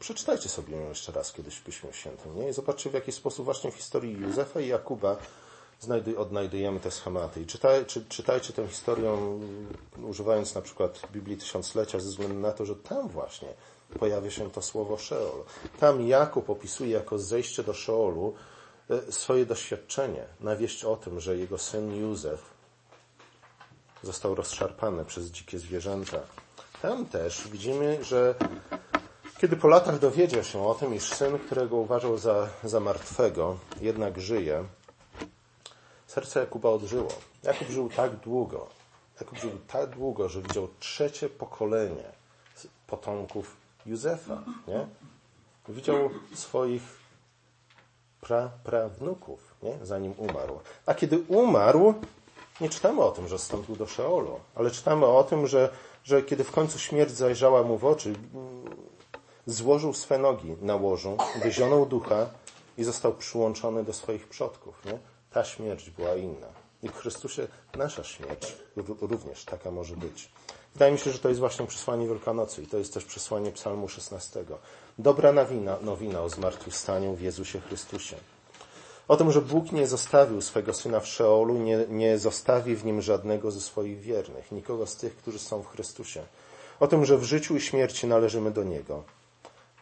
[0.00, 2.48] przeczytajcie sobie ją jeszcze raz kiedyś w Piśmie Świętym, nie?
[2.48, 5.16] I zobaczcie, w jaki sposób właśnie w historii Józefa i Jakuba
[6.16, 7.40] odnajdujemy te schematy.
[7.42, 9.16] I czy, czytajcie tę historię
[10.02, 13.48] używając na przykład Biblii Tysiąclecia ze względu na to, że tam właśnie
[13.98, 15.44] pojawia się to słowo Szeol.
[15.80, 18.34] Tam Jakub opisuje jako zejście do Szeolu
[18.90, 22.40] e, swoje doświadczenie, na wieść o tym, że jego syn Józef
[24.02, 26.20] został rozszarpany przez dzikie zwierzęta.
[26.82, 28.34] Tam też widzimy, że
[29.40, 34.20] kiedy po latach dowiedział się o tym, iż syn, którego uważał za, za martwego, jednak
[34.20, 34.64] żyje,
[36.06, 37.08] serce Jakuba odżyło.
[37.42, 38.68] Jakub żył tak długo,
[39.20, 42.04] Jakub żył tak długo, że widział trzecie pokolenie
[42.86, 43.56] potomków
[43.86, 44.86] Józefa, nie?
[45.68, 46.82] Widział swoich
[48.20, 49.78] pra, prawnuków, nie?
[49.82, 50.60] zanim umarł.
[50.86, 51.94] A kiedy umarł,
[52.60, 55.70] nie czytamy o tym, że wstąpił do Szeolu, ale czytamy o tym, że,
[56.04, 58.14] że kiedy w końcu śmierć zajrzała mu w oczy,
[59.46, 62.26] złożył swe nogi na łożu, wyzionął ducha
[62.78, 64.84] i został przyłączony do swoich przodków.
[64.84, 64.98] Nie?
[65.30, 66.46] Ta śmierć była inna.
[66.82, 68.56] I w Chrystusie nasza śmierć
[69.00, 70.30] również taka może być.
[70.72, 73.88] Wydaje mi się, że to jest właśnie przesłanie Wielkanocy i to jest też przesłanie Psalmu
[73.88, 74.44] 16.
[74.98, 78.16] Dobra nowina, nowina o zmartwychwstaniu w Jezusie Chrystusie.
[79.10, 83.02] O tym, że Bóg nie zostawił swego Syna w Szeolu, nie, nie zostawi w nim
[83.02, 86.22] żadnego ze swoich wiernych, nikogo z tych, którzy są w Chrystusie.
[86.80, 89.04] O tym, że w życiu i śmierci należymy do Niego.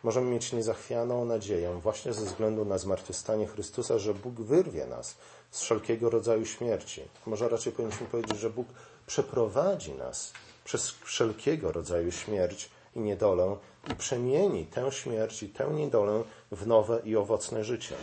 [0.02, 5.16] Możemy mieć niezachwianą nadzieję właśnie ze względu na zmartwychwstanie Chrystusa, że Bóg wyrwie nas
[5.50, 7.02] z wszelkiego rodzaju śmierci.
[7.26, 8.68] Może raczej powinniśmy powiedzieć, że Bóg
[9.06, 10.32] przeprowadzi nas
[10.64, 13.56] przez wszelkiego rodzaju śmierć i niedolę
[13.92, 16.22] i przemieni tę śmierć i tę niedolę
[16.52, 17.94] w nowe i owocne życie.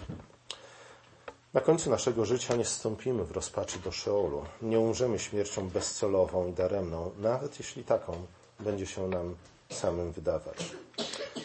[1.55, 4.45] Na końcu naszego życia nie wstąpimy w rozpaczy do Szeolu.
[4.61, 8.25] Nie umrzemy śmiercią bezcelową i daremną, nawet jeśli taką
[8.59, 9.35] będzie się nam
[9.69, 10.57] samym wydawać.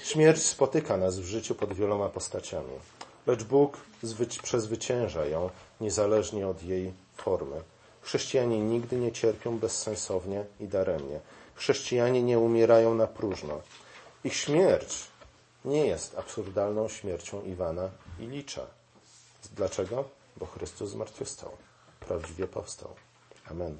[0.05, 2.73] Śmierć spotyka nas w życiu pod wieloma postaciami,
[3.27, 3.79] lecz Bóg
[4.43, 5.51] przezwycięża ją
[5.81, 7.63] niezależnie od jej formy.
[8.03, 11.21] Chrześcijanie nigdy nie cierpią bezsensownie i daremnie.
[11.55, 13.61] Chrześcijanie nie umierają na próżno.
[14.25, 14.99] Ich śmierć
[15.65, 18.80] nie jest absurdalną śmiercią Iwana i Licza.
[19.53, 20.05] Dlaczego?
[20.37, 21.51] Bo Chrystus zmartwychwstał.
[22.01, 22.95] Prawdziwie powstał.
[23.51, 23.79] Amen.